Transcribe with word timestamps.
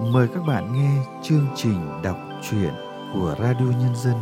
Mời 0.00 0.28
các 0.34 0.40
bạn 0.40 0.72
nghe 0.72 1.04
chương 1.22 1.46
trình 1.56 2.02
đọc 2.02 2.18
truyện 2.42 2.74
của 3.12 3.36
Radio 3.38 3.78
Nhân 3.78 3.96
dân. 3.96 4.16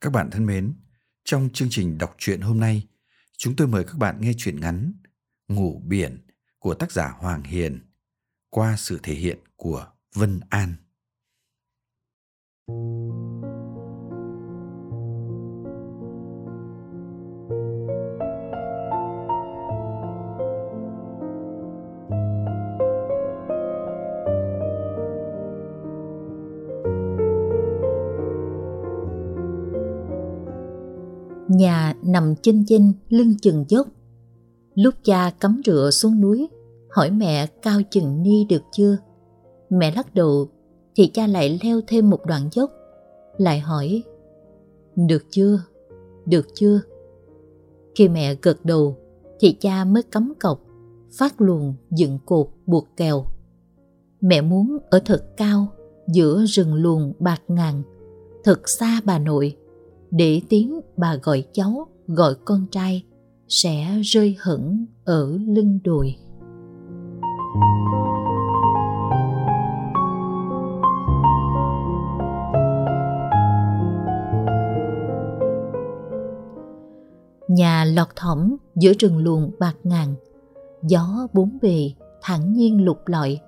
Các 0.00 0.12
bạn 0.12 0.30
thân 0.30 0.46
mến, 0.46 0.74
trong 1.24 1.48
chương 1.52 1.68
trình 1.70 1.98
đọc 1.98 2.14
truyện 2.18 2.40
hôm 2.40 2.60
nay, 2.60 2.88
chúng 3.38 3.56
tôi 3.56 3.66
mời 3.66 3.84
các 3.84 3.98
bạn 3.98 4.20
nghe 4.20 4.32
truyện 4.36 4.60
ngắn 4.60 4.92
Ngủ 5.48 5.82
biển 5.86 6.26
của 6.58 6.74
tác 6.74 6.92
giả 6.92 7.14
Hoàng 7.18 7.42
Hiền 7.42 7.80
qua 8.50 8.76
sự 8.78 9.00
thể 9.02 9.14
hiện 9.14 9.38
của 9.56 9.86
Vân 10.14 10.40
An. 10.50 10.74
Nhà 12.68 13.27
nằm 32.02 32.34
chênh 32.42 32.64
chênh 32.66 32.92
lưng 33.08 33.34
chừng 33.42 33.64
dốc. 33.68 33.86
Lúc 34.74 34.94
cha 35.04 35.30
cắm 35.40 35.60
rựa 35.66 35.90
xuống 35.92 36.20
núi, 36.20 36.48
hỏi 36.90 37.10
mẹ 37.10 37.46
cao 37.46 37.80
chừng 37.90 38.22
ni 38.22 38.44
được 38.44 38.62
chưa? 38.72 38.96
Mẹ 39.70 39.92
lắc 39.94 40.14
đầu 40.14 40.48
thì 40.96 41.06
cha 41.06 41.26
lại 41.26 41.58
leo 41.62 41.80
thêm 41.86 42.10
một 42.10 42.26
đoạn 42.26 42.48
dốc, 42.52 42.70
lại 43.36 43.60
hỏi 43.60 44.02
được 44.96 45.24
chưa? 45.30 45.62
Được 46.26 46.46
chưa? 46.54 46.80
Khi 47.94 48.08
mẹ 48.08 48.34
gật 48.42 48.64
đầu 48.64 48.96
thì 49.40 49.52
cha 49.60 49.84
mới 49.84 50.02
cắm 50.02 50.32
cọc, 50.40 50.60
phát 51.18 51.40
luồng 51.40 51.74
dựng 51.90 52.18
cột 52.26 52.48
buộc 52.66 52.88
kèo. 52.96 53.24
Mẹ 54.20 54.40
muốn 54.40 54.78
ở 54.90 54.98
thật 55.04 55.36
cao 55.36 55.66
giữa 56.06 56.44
rừng 56.46 56.74
luồng 56.74 57.12
bạc 57.18 57.42
ngàn, 57.48 57.82
thật 58.44 58.68
xa 58.68 59.00
bà 59.04 59.18
nội 59.18 59.56
để 60.10 60.40
tiếng 60.48 60.80
bà 60.96 61.16
gọi 61.22 61.44
cháu, 61.52 61.88
gọi 62.06 62.34
con 62.44 62.66
trai 62.70 63.04
sẽ 63.48 64.00
rơi 64.02 64.36
hững 64.42 64.84
ở 65.04 65.38
lưng 65.46 65.78
đùi. 65.84 66.16
Nhà 77.48 77.84
lọt 77.84 78.08
thỏm 78.16 78.56
giữa 78.76 78.92
rừng 78.98 79.18
luồng 79.18 79.50
bạc 79.58 79.76
ngàn, 79.82 80.14
gió 80.82 81.28
bốn 81.32 81.58
bề 81.62 81.90
thẳng 82.22 82.52
nhiên 82.52 82.84
lục 82.84 82.98
lọi, 83.06 83.40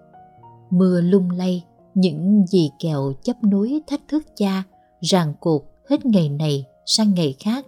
mưa 0.70 1.00
lung 1.00 1.30
lay 1.30 1.64
những 1.94 2.44
dì 2.46 2.70
kẹo 2.78 3.12
chấp 3.22 3.36
nối 3.44 3.80
thách 3.86 4.00
thức 4.08 4.22
cha 4.36 4.62
ràng 5.00 5.34
cột 5.40 5.62
hết 5.90 6.06
ngày 6.06 6.28
này 6.28 6.66
sang 6.86 7.14
ngày 7.14 7.36
khác. 7.40 7.66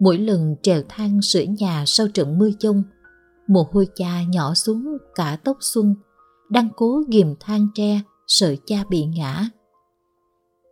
Mỗi 0.00 0.18
lần 0.18 0.56
trèo 0.62 0.82
thang 0.88 1.22
sửa 1.22 1.42
nhà 1.42 1.84
sau 1.86 2.08
trận 2.08 2.38
mưa 2.38 2.50
chông, 2.58 2.82
mồ 3.48 3.68
hôi 3.72 3.88
cha 3.94 4.22
nhỏ 4.28 4.54
xuống 4.54 4.96
cả 5.14 5.38
tóc 5.44 5.56
xuân, 5.60 5.94
đang 6.50 6.68
cố 6.76 7.02
ghìm 7.08 7.34
thang 7.40 7.68
tre 7.74 8.00
sợ 8.26 8.54
cha 8.66 8.84
bị 8.90 9.04
ngã. 9.04 9.48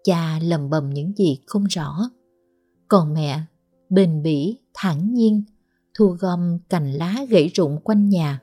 Cha 0.05 0.39
lầm 0.43 0.71
bầm 0.71 0.91
những 0.91 1.13
gì 1.17 1.39
không 1.47 1.65
rõ, 1.65 2.11
còn 2.89 3.15
mẹ 3.15 3.41
bền 3.89 4.23
bỉ, 4.23 4.59
thản 4.75 5.15
nhiên, 5.15 5.43
thu 5.95 6.17
gom 6.21 6.59
cành 6.69 6.93
lá 6.93 7.15
gãy 7.29 7.51
rụng 7.55 7.79
quanh 7.85 8.09
nhà. 8.09 8.41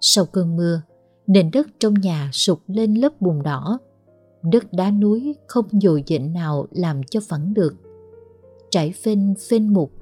Sau 0.00 0.24
cơn 0.24 0.56
mưa, 0.56 0.82
nền 1.26 1.50
đất 1.50 1.66
trong 1.80 1.94
nhà 1.94 2.30
sụt 2.32 2.58
lên 2.66 2.94
lớp 2.94 3.20
bùn 3.20 3.42
đỏ, 3.42 3.78
đất 4.42 4.72
đá 4.72 4.90
núi 4.90 5.34
không 5.46 5.64
dồi 5.72 6.04
dịnh 6.06 6.32
nào 6.32 6.66
làm 6.70 7.02
cho 7.02 7.20
phẳng 7.28 7.54
được. 7.54 7.74
Trải 8.70 8.92
phên 8.92 9.34
phên 9.48 9.68
mục, 9.68 9.92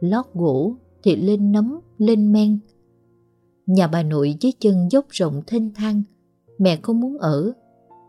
lót 0.00 0.26
gỗ 0.34 0.74
thì 1.02 1.16
lên 1.16 1.52
nấm, 1.52 1.80
lên 1.98 2.32
men. 2.32 2.58
Nhà 3.66 3.86
bà 3.86 4.02
nội 4.02 4.36
dưới 4.40 4.52
chân 4.60 4.88
dốc 4.90 5.06
rộng 5.08 5.42
thênh 5.46 5.74
thang, 5.74 6.02
mẹ 6.58 6.78
không 6.82 7.00
muốn 7.00 7.18
ở, 7.18 7.52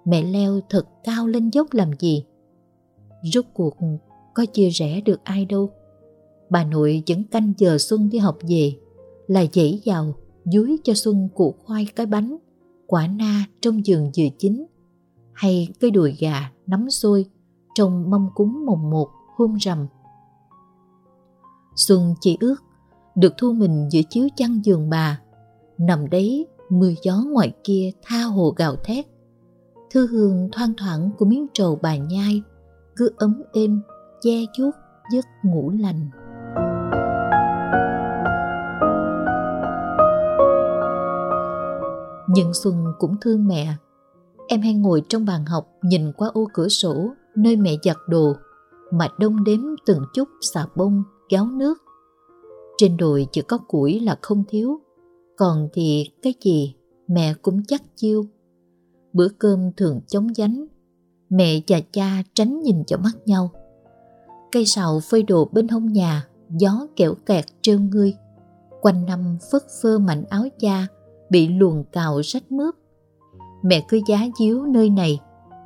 mẹ 0.06 0.24
leo 0.24 0.60
thật 0.70 0.86
cao 1.04 1.28
lên 1.28 1.50
dốc 1.50 1.74
làm 1.74 1.92
gì? 2.00 2.24
Rốt 3.34 3.46
cuộc 3.54 3.78
có 4.34 4.46
chia 4.46 4.70
rẽ 4.70 5.02
được 5.02 5.20
ai 5.24 5.46
đâu. 5.46 5.70
Bà 6.50 6.64
nội 6.64 7.04
vẫn 7.08 7.24
canh 7.24 7.54
giờ 7.58 7.78
Xuân 7.78 8.10
đi 8.10 8.18
học 8.18 8.38
về, 8.50 8.74
là 9.28 9.46
dãy 9.54 9.82
vào, 9.86 10.14
dúi 10.46 10.78
cho 10.84 10.94
Xuân 10.94 11.30
củ 11.36 11.56
khoai 11.64 11.88
cái 11.96 12.06
bánh, 12.06 12.38
quả 12.88 13.08
na 13.08 13.46
trong 13.62 13.86
giường 13.86 14.12
vừa 14.18 14.28
chín 14.38 14.66
hay 15.34 15.68
cây 15.80 15.92
đùi 15.92 16.18
gà 16.20 16.52
nắm 16.68 16.90
xôi 16.90 17.26
trong 17.76 18.10
mâm 18.10 18.30
cúng 18.36 18.66
mồng 18.66 18.90
một 18.90 19.10
hôm 19.36 19.56
rằm. 19.60 19.88
Xuân 21.76 22.14
chỉ 22.20 22.38
ước 22.40 22.56
được 23.16 23.34
thu 23.38 23.54
mình 23.54 23.88
giữa 23.92 24.02
chiếu 24.10 24.28
chăn 24.36 24.62
giường 24.64 24.90
bà, 24.90 25.20
nằm 25.78 26.10
đấy 26.10 26.48
mưa 26.70 26.92
gió 27.04 27.24
ngoài 27.28 27.54
kia 27.64 27.92
tha 28.02 28.24
hồ 28.24 28.54
gào 28.58 28.76
thét. 28.76 29.06
Thư 29.92 30.08
hương 30.08 30.50
thoang 30.52 30.74
thoảng 30.78 31.10
của 31.18 31.26
miếng 31.26 31.48
trầu 31.54 31.80
bà 31.82 31.96
nhai 31.96 32.42
cứ 32.96 33.12
ấm 33.18 33.44
êm 33.54 33.82
che 34.22 34.46
chuốt 34.54 34.74
giấc 35.12 35.26
ngủ 35.44 35.72
lành. 35.80 36.10
Nhưng 42.28 42.54
Xuân 42.54 42.86
cũng 43.00 43.16
thương 43.22 43.48
mẹ 43.48 43.76
Em 44.48 44.62
hay 44.62 44.74
ngồi 44.74 45.04
trong 45.10 45.26
bàn 45.26 45.46
học 45.46 45.68
nhìn 45.82 46.12
qua 46.12 46.30
ô 46.34 46.48
cửa 46.54 46.68
sổ 46.68 47.10
nơi 47.36 47.56
mẹ 47.56 47.76
giặt 47.84 47.98
đồ 48.08 48.34
mà 48.92 49.08
đông 49.20 49.44
đếm 49.44 49.60
từng 49.86 50.00
chút 50.14 50.30
xà 50.42 50.66
bông, 50.76 51.04
gáo 51.30 51.46
nước. 51.46 51.78
Trên 52.78 52.98
đồi 52.98 53.28
chỉ 53.32 53.42
có 53.42 53.58
củi 53.58 54.00
là 54.00 54.18
không 54.22 54.44
thiếu, 54.50 54.80
còn 55.38 55.70
thì 55.74 56.10
cái 56.22 56.34
gì 56.42 56.76
mẹ 57.08 57.34
cũng 57.42 57.64
chắc 57.68 57.82
chiêu. 57.96 58.26
Bữa 59.14 59.28
cơm 59.40 59.72
thường 59.78 60.02
chống 60.08 60.34
dánh, 60.34 60.66
mẹ 61.30 61.60
và 61.68 61.80
cha 61.92 62.24
tránh 62.34 62.62
nhìn 62.62 62.84
vào 62.90 63.00
mắt 63.00 63.12
nhau. 63.26 63.50
Cây 64.52 64.66
sào 64.66 65.00
phơi 65.00 65.24
đồ 65.24 65.50
bên 65.52 65.68
hông 65.68 65.94
nhà, 65.94 66.28
gió 66.50 66.88
kẹo 66.96 67.14
kẹt 67.26 67.46
trêu 67.62 67.80
ngươi. 67.80 68.14
Quanh 68.82 69.06
năm 69.06 69.38
phất 69.52 69.62
phơ 69.82 70.00
mảnh 70.00 70.24
áo 70.30 70.48
cha 70.60 70.88
bị 71.30 71.48
luồn 71.48 71.84
cào 71.92 72.22
rách 72.24 72.52
mướp 72.52 72.76
mẹ 73.64 73.86
cứ 73.88 74.00
giá 74.08 74.20
díu 74.40 74.66
nơi 74.66 74.90
này, 74.90 75.20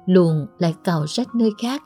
luồn 0.05 0.47
lại 0.59 0.75
cào 0.83 1.05
rách 1.07 1.35
nơi 1.35 1.51
khác. 1.61 1.83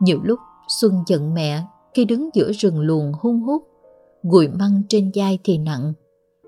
Nhiều 0.00 0.20
lúc 0.22 0.38
Xuân 0.68 1.02
giận 1.06 1.34
mẹ 1.34 1.64
khi 1.94 2.04
đứng 2.04 2.30
giữa 2.34 2.52
rừng 2.52 2.80
luồn 2.80 3.12
hung 3.20 3.40
hút, 3.40 3.62
gùi 4.22 4.48
măng 4.48 4.82
trên 4.88 5.10
vai 5.14 5.38
thì 5.44 5.58
nặng, 5.58 5.92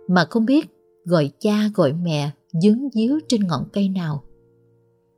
mà 0.08 0.24
không 0.30 0.46
biết 0.46 0.66
gọi 1.04 1.30
cha 1.38 1.70
gọi 1.74 1.92
mẹ 1.92 2.30
dướng 2.62 2.90
díu 2.92 3.18
trên 3.28 3.46
ngọn 3.46 3.64
cây 3.72 3.88
nào. 3.88 4.22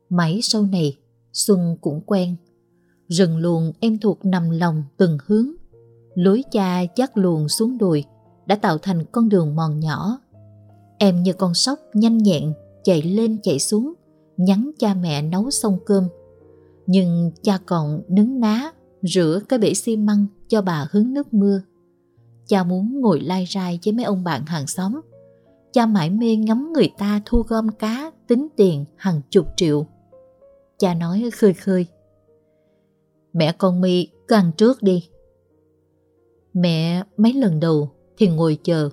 Mãi 0.09 0.39
sau 0.43 0.61
này, 0.61 0.97
Xuân 1.33 1.77
cũng 1.81 2.01
quen. 2.05 2.35
Rừng 3.07 3.37
luồn 3.37 3.71
em 3.79 3.99
thuộc 3.99 4.25
nằm 4.25 4.49
lòng 4.49 4.83
từng 4.97 5.17
hướng. 5.25 5.47
Lối 6.15 6.43
cha 6.51 6.81
dắt 6.95 7.17
luồn 7.17 7.47
xuống 7.47 7.77
đùi 7.77 8.03
đã 8.45 8.55
tạo 8.55 8.77
thành 8.77 9.05
con 9.11 9.29
đường 9.29 9.55
mòn 9.55 9.79
nhỏ. 9.79 10.19
Em 10.97 11.23
như 11.23 11.33
con 11.33 11.53
sóc 11.53 11.79
nhanh 11.93 12.17
nhẹn 12.17 12.53
chạy 12.83 13.01
lên 13.01 13.37
chạy 13.43 13.59
xuống, 13.59 13.93
nhắn 14.37 14.71
cha 14.79 14.93
mẹ 14.93 15.21
nấu 15.21 15.51
xong 15.51 15.77
cơm. 15.85 16.03
Nhưng 16.85 17.31
cha 17.41 17.59
còn 17.65 18.01
nứng 18.07 18.39
ná, 18.39 18.71
rửa 19.01 19.39
cái 19.49 19.59
bể 19.59 19.73
xi 19.73 19.97
măng 19.97 20.25
cho 20.47 20.61
bà 20.61 20.87
hứng 20.91 21.13
nước 21.13 21.33
mưa. 21.33 21.61
Cha 22.47 22.63
muốn 22.63 23.01
ngồi 23.01 23.21
lai 23.21 23.45
rai 23.49 23.79
với 23.85 23.93
mấy 23.93 24.05
ông 24.05 24.23
bạn 24.23 24.45
hàng 24.45 24.67
xóm. 24.67 25.01
Cha 25.73 25.85
mãi 25.85 26.09
mê 26.09 26.35
ngắm 26.35 26.73
người 26.73 26.91
ta 26.97 27.21
thu 27.25 27.43
gom 27.47 27.69
cá, 27.71 28.11
tính 28.27 28.47
tiền 28.55 28.85
hàng 28.95 29.21
chục 29.29 29.45
triệu. 29.57 29.85
Cha 30.77 30.93
nói 30.93 31.29
khơi 31.33 31.53
khơi. 31.53 31.85
Mẹ 33.33 33.51
con 33.51 33.81
mi 33.81 34.07
cứ 34.27 34.35
ăn 34.35 34.51
trước 34.57 34.83
đi. 34.83 35.09
Mẹ 36.53 37.03
mấy 37.17 37.33
lần 37.33 37.59
đầu 37.59 37.91
thì 38.17 38.27
ngồi 38.27 38.57
chờ, 38.63 38.89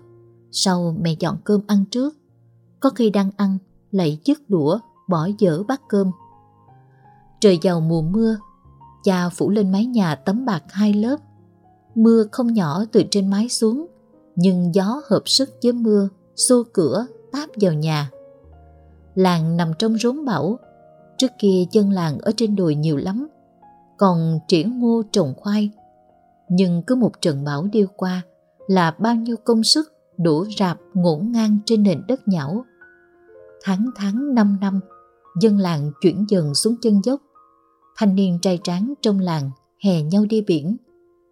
sau 0.50 0.96
mẹ 1.00 1.14
dọn 1.20 1.36
cơm 1.44 1.60
ăn 1.66 1.84
trước. 1.90 2.16
Có 2.80 2.90
khi 2.90 3.10
đang 3.10 3.30
ăn 3.36 3.58
lại 3.96 4.18
dứt 4.24 4.50
đũa, 4.50 4.78
bỏ 5.08 5.28
dở 5.38 5.62
bát 5.68 5.80
cơm. 5.88 6.10
Trời 7.40 7.58
vào 7.62 7.80
mùa 7.80 8.02
mưa, 8.02 8.38
cha 9.04 9.28
phủ 9.28 9.50
lên 9.50 9.72
mái 9.72 9.86
nhà 9.86 10.14
tấm 10.14 10.44
bạc 10.44 10.62
hai 10.68 10.92
lớp. 10.92 11.16
Mưa 11.94 12.24
không 12.32 12.52
nhỏ 12.52 12.84
từ 12.92 13.02
trên 13.10 13.30
mái 13.30 13.48
xuống, 13.48 13.86
nhưng 14.36 14.74
gió 14.74 15.00
hợp 15.10 15.22
sức 15.26 15.50
với 15.62 15.72
mưa, 15.72 16.08
xô 16.36 16.62
cửa, 16.72 17.06
táp 17.32 17.50
vào 17.60 17.72
nhà. 17.72 18.10
Làng 19.14 19.56
nằm 19.56 19.72
trong 19.78 19.98
rốn 19.98 20.24
bão, 20.24 20.58
trước 21.18 21.30
kia 21.38 21.64
dân 21.72 21.90
làng 21.90 22.18
ở 22.18 22.32
trên 22.36 22.56
đồi 22.56 22.74
nhiều 22.74 22.96
lắm, 22.96 23.28
còn 23.98 24.38
triển 24.48 24.80
ngô 24.80 25.02
trồng 25.12 25.34
khoai. 25.36 25.70
Nhưng 26.48 26.82
cứ 26.82 26.94
một 26.94 27.12
trận 27.20 27.44
bão 27.44 27.62
đi 27.72 27.86
qua, 27.96 28.22
là 28.66 28.90
bao 28.90 29.14
nhiêu 29.14 29.36
công 29.44 29.62
sức 29.62 29.92
đổ 30.18 30.46
rạp 30.58 30.78
ngổn 30.94 31.32
ngang 31.32 31.58
trên 31.66 31.82
nền 31.82 32.02
đất 32.08 32.28
nhão. 32.28 32.64
Tháng 33.66 33.90
tháng 33.96 34.34
năm 34.34 34.56
năm, 34.60 34.80
dân 35.40 35.58
làng 35.58 35.92
chuyển 36.00 36.24
dần 36.28 36.54
xuống 36.54 36.74
chân 36.82 37.00
dốc. 37.04 37.20
Thanh 37.96 38.14
niên 38.14 38.38
trai 38.42 38.58
tráng 38.62 38.94
trong 39.02 39.18
làng 39.18 39.50
hè 39.84 40.02
nhau 40.02 40.24
đi 40.28 40.40
biển. 40.40 40.76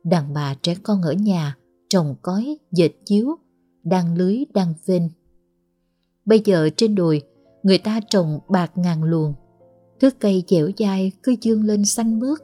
Đàn 0.04 0.34
bà 0.34 0.54
trẻ 0.62 0.74
con 0.82 1.02
ở 1.02 1.12
nhà, 1.12 1.56
trồng 1.88 2.14
cói, 2.22 2.58
dệt 2.72 2.90
chiếu, 3.04 3.36
đang 3.84 4.16
lưới 4.16 4.44
đang 4.54 4.74
vên. 4.86 5.08
Bây 6.24 6.42
giờ 6.44 6.68
trên 6.76 6.94
đồi, 6.94 7.22
người 7.62 7.78
ta 7.78 8.00
trồng 8.10 8.38
bạc 8.48 8.72
ngàn 8.74 9.04
luồng. 9.04 9.34
Thước 10.00 10.20
cây 10.20 10.44
dẻo 10.48 10.68
dai 10.78 11.12
cứ 11.22 11.34
dương 11.40 11.64
lên 11.64 11.84
xanh 11.84 12.18
mướt. 12.18 12.38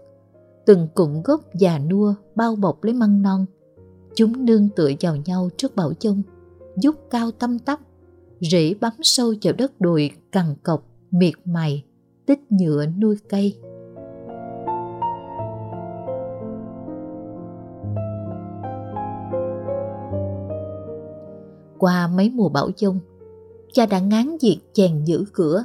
Từng 0.66 0.88
cụm 0.94 1.22
gốc 1.22 1.40
già 1.54 1.78
nua 1.78 2.14
bao 2.34 2.56
bọc 2.56 2.84
lấy 2.84 2.94
măng 2.94 3.22
non. 3.22 3.46
Chúng 4.14 4.44
nương 4.44 4.68
tựa 4.76 4.90
vào 5.00 5.16
nhau 5.16 5.50
trước 5.56 5.76
bão 5.76 5.92
chung, 5.92 6.22
giúp 6.76 6.96
cao 7.10 7.30
tâm 7.30 7.58
tắp, 7.58 7.80
rễ 8.40 8.74
bám 8.80 8.92
sâu 9.02 9.34
vào 9.42 9.54
đất 9.58 9.80
đồi 9.80 10.10
cằn 10.32 10.54
cọc, 10.62 10.86
miệt 11.10 11.34
mài, 11.44 11.84
tích 12.26 12.40
nhựa 12.52 12.86
nuôi 12.86 13.16
cây. 13.28 13.56
Qua 21.78 22.08
mấy 22.08 22.30
mùa 22.30 22.48
bão 22.48 22.70
dông, 22.76 22.98
cha 23.72 23.86
đã 23.86 23.98
ngán 23.98 24.36
việc 24.42 24.58
chèn 24.72 25.04
giữ 25.04 25.24
cửa. 25.32 25.64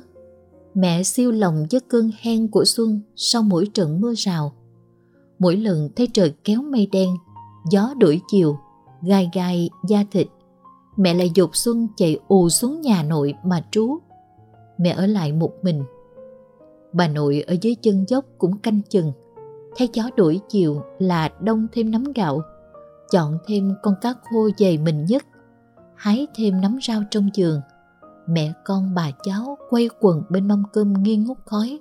Mẹ 0.73 1.03
siêu 1.03 1.31
lòng 1.31 1.65
với 1.71 1.81
cơn 1.87 2.11
hen 2.21 2.47
của 2.47 2.65
Xuân 2.65 3.01
sau 3.15 3.41
mỗi 3.41 3.67
trận 3.73 4.01
mưa 4.01 4.13
rào. 4.17 4.53
Mỗi 5.39 5.55
lần 5.55 5.89
thấy 5.95 6.07
trời 6.13 6.33
kéo 6.43 6.61
mây 6.61 6.87
đen, 6.91 7.09
gió 7.71 7.93
đuổi 7.97 8.21
chiều, 8.27 8.57
gai 9.01 9.29
gai 9.33 9.69
da 9.87 10.03
thịt, 10.11 10.27
mẹ 10.97 11.13
lại 11.13 11.31
dục 11.35 11.49
Xuân 11.53 11.87
chạy 11.97 12.19
ù 12.27 12.49
xuống 12.49 12.81
nhà 12.81 13.03
nội 13.03 13.33
mà 13.43 13.63
trú. 13.71 13.97
Mẹ 14.77 14.89
ở 14.89 15.05
lại 15.05 15.31
một 15.31 15.51
mình. 15.61 15.83
Bà 16.93 17.07
nội 17.07 17.43
ở 17.47 17.55
dưới 17.61 17.75
chân 17.81 18.05
dốc 18.07 18.25
cũng 18.37 18.57
canh 18.57 18.81
chừng. 18.89 19.11
Thấy 19.77 19.89
gió 19.93 20.03
đuổi 20.15 20.41
chiều 20.49 20.81
là 20.99 21.29
đông 21.41 21.67
thêm 21.71 21.91
nắm 21.91 22.03
gạo, 22.15 22.41
chọn 23.11 23.37
thêm 23.47 23.73
con 23.83 23.93
cá 24.01 24.13
khô 24.23 24.49
dày 24.57 24.77
mình 24.77 25.05
nhất, 25.05 25.23
hái 25.95 26.27
thêm 26.35 26.61
nắm 26.61 26.79
rau 26.87 27.03
trong 27.11 27.29
giường. 27.33 27.61
Mẹ 28.27 28.53
con 28.65 28.95
bà 28.95 29.11
cháu 29.23 29.57
quay 29.69 29.89
quần 29.99 30.23
bên 30.29 30.47
mâm 30.47 30.63
cơm 30.73 30.93
nghi 30.93 31.17
ngút 31.17 31.37
khói. 31.45 31.79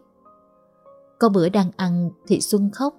Có 1.19 1.29
bữa 1.29 1.49
đang 1.49 1.71
ăn 1.77 2.11
thì 2.27 2.41
Xuân 2.41 2.71
khóc, 2.71 2.95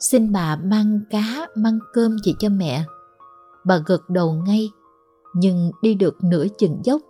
xin 0.00 0.32
bà 0.32 0.56
mang 0.56 1.00
cá, 1.10 1.48
mang 1.54 1.78
cơm 1.92 2.16
về 2.26 2.32
cho 2.38 2.48
mẹ. 2.48 2.84
Bà 3.64 3.76
gật 3.86 4.10
đầu 4.10 4.32
ngay, 4.32 4.70
nhưng 5.34 5.70
đi 5.82 5.94
được 5.94 6.16
nửa 6.22 6.46
chừng 6.58 6.80
dốc. 6.84 7.02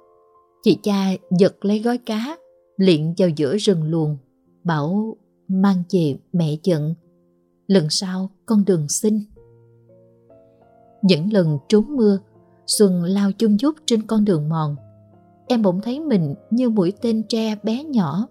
Chị 0.63 0.79
cha 0.83 1.11
giật 1.39 1.65
lấy 1.65 1.79
gói 1.79 1.99
cá, 1.99 2.37
liện 2.77 3.15
vào 3.19 3.29
giữa 3.29 3.57
rừng 3.57 3.85
luồng, 3.85 4.17
bảo 4.65 5.17
mang 5.49 5.83
về 5.93 6.17
mẹ 6.33 6.57
giận. 6.63 6.95
Lần 7.67 7.87
sau 7.91 8.31
con 8.47 8.65
đừng 8.67 8.89
xin. 8.89 9.21
Những 11.03 11.33
lần 11.33 11.59
trốn 11.69 11.97
mưa, 11.97 12.19
Xuân 12.67 13.03
lao 13.05 13.33
chung 13.33 13.59
chút 13.59 13.77
trên 13.87 14.07
con 14.07 14.25
đường 14.25 14.49
mòn. 14.49 14.77
Em 15.49 15.63
bỗng 15.63 15.81
thấy 15.81 16.01
mình 16.01 16.35
như 16.51 16.71
mũi 16.71 16.93
tên 17.03 17.23
tre 17.29 17.57
bé 17.63 17.85
nhỏ. 17.85 18.27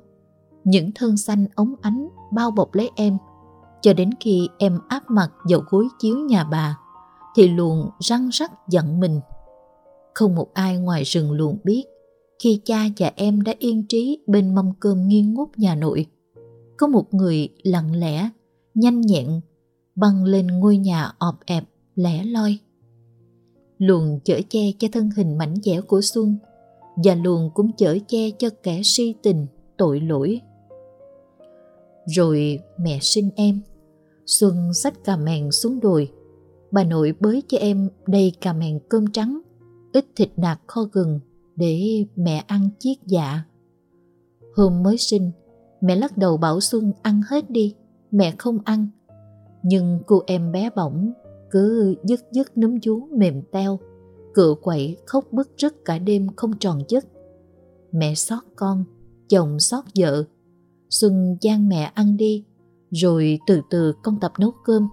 Những 0.64 0.92
thân 0.96 1.18
xanh 1.18 1.46
ống 1.56 1.76
ánh 1.82 2.08
bao 2.34 2.52
bọc 2.52 2.74
lấy 2.74 2.92
em, 2.96 3.18
cho 3.82 3.94
đến 3.94 4.10
khi 4.20 4.50
em 4.58 4.80
áp 4.88 5.04
mặt 5.08 5.32
vào 5.50 5.60
gối 5.70 5.88
chiếu 6.00 6.18
nhà 6.18 6.44
bà, 6.44 6.78
thì 7.36 7.48
luồng 7.48 7.90
răng 8.00 8.30
rắc 8.32 8.52
giận 8.70 9.00
mình. 9.00 9.20
Không 10.20 10.36
một 10.36 10.54
ai 10.54 10.78
ngoài 10.78 11.04
rừng 11.04 11.32
luồng 11.32 11.58
biết 11.64 11.84
khi 12.40 12.62
cha 12.66 12.86
và 12.98 13.12
em 13.16 13.42
đã 13.42 13.54
yên 13.60 13.84
trí 13.90 14.20
bên 14.28 14.56
mâm 14.56 14.72
cơm 14.80 15.08
nghiêng 15.08 15.34
ngút 15.34 15.50
nhà 15.58 15.76
nội. 15.76 16.06
Có 16.78 16.88
một 16.88 17.14
người 17.14 17.50
lặng 17.64 17.96
lẽ, 17.96 18.30
nhanh 18.74 19.02
nhẹn, 19.02 19.42
băng 19.96 20.24
lên 20.24 20.48
ngôi 20.48 20.78
nhà 20.78 21.12
ọp 21.18 21.36
ẹp, 21.46 21.64
lẻ 21.96 22.24
loi. 22.24 22.58
Luồng 23.78 24.20
chở 24.24 24.40
che 24.50 24.72
cho 24.80 24.88
thân 24.92 25.10
hình 25.16 25.38
mảnh 25.38 25.56
dẻo 25.64 25.82
của 25.82 26.02
Xuân 26.02 26.38
và 27.04 27.16
luồng 27.16 27.50
cũng 27.54 27.72
chở 27.78 27.98
che 28.08 28.32
cho 28.32 28.50
kẻ 28.64 28.82
si 28.84 29.16
tình, 29.24 29.48
tội 29.78 30.00
lỗi. 30.00 30.42
Rồi 32.06 32.60
mẹ 32.80 33.00
sinh 33.02 33.30
em, 33.36 33.62
Xuân 34.26 34.74
xách 34.74 35.04
cà 35.04 35.18
mèn 35.18 35.52
xuống 35.52 35.80
đồi. 35.80 36.12
Bà 36.72 36.84
nội 36.84 37.14
bới 37.20 37.44
cho 37.48 37.58
em 37.58 37.90
đầy 38.08 38.34
cà 38.42 38.54
mèn 38.54 38.80
cơm 38.90 39.08
trắng 39.08 39.42
ít 39.94 40.06
thịt 40.16 40.30
nạc 40.38 40.62
kho 40.68 40.82
gừng 40.92 41.20
để 41.56 42.06
mẹ 42.16 42.44
ăn 42.48 42.70
chiết 42.80 42.98
dạ. 43.06 43.44
Hôm 44.56 44.84
mới 44.84 44.98
sinh, 44.98 45.32
mẹ 45.82 45.96
lắc 45.96 46.18
đầu 46.18 46.38
bảo 46.38 46.62
Xuân 46.62 46.94
ăn 47.02 47.22
hết 47.30 47.52
đi, 47.52 47.76
mẹ 48.12 48.36
không 48.38 48.60
ăn. 48.66 48.88
Nhưng 49.64 50.00
cô 50.06 50.24
em 50.28 50.52
bé 50.52 50.70
bỏng 50.76 51.14
cứ 51.52 51.96
dứt 52.04 52.20
dứt 52.32 52.58
núm 52.58 52.76
vú 52.86 53.08
mềm 53.18 53.42
teo, 53.52 53.80
cựa 54.34 54.56
quậy 54.62 54.98
khóc 55.06 55.26
bứt 55.32 55.50
rứt 55.58 55.86
cả 55.86 56.00
đêm 56.00 56.28
không 56.36 56.58
tròn 56.60 56.82
giấc. 56.88 57.06
Mẹ 57.92 58.16
xót 58.16 58.44
con, 58.56 58.84
chồng 59.30 59.60
xót 59.60 59.86
vợ. 60.00 60.24
Xuân 60.90 61.38
gian 61.42 61.70
mẹ 61.70 61.92
ăn 61.96 62.18
đi, 62.18 62.46
rồi 62.92 63.40
từ 63.48 63.62
từ 63.70 63.94
con 64.04 64.20
tập 64.20 64.32
nấu 64.40 64.52
cơm. 64.66 64.88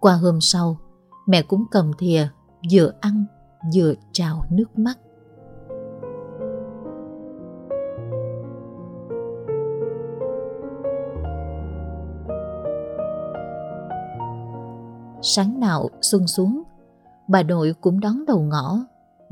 Qua 0.00 0.14
hôm 0.14 0.40
sau, 0.40 0.78
mẹ 1.26 1.42
cũng 1.42 1.64
cầm 1.70 1.90
thìa, 1.98 2.28
vừa 2.72 2.92
ăn 3.00 3.24
vừa 3.74 3.94
trào 4.12 4.44
nước 4.50 4.78
mắt. 4.78 4.98
Sáng 15.22 15.60
nào 15.60 15.90
xuân 16.02 16.26
xuống, 16.26 16.62
bà 17.28 17.42
nội 17.42 17.74
cũng 17.80 18.00
đón 18.00 18.24
đầu 18.26 18.40
ngõ, 18.40 18.78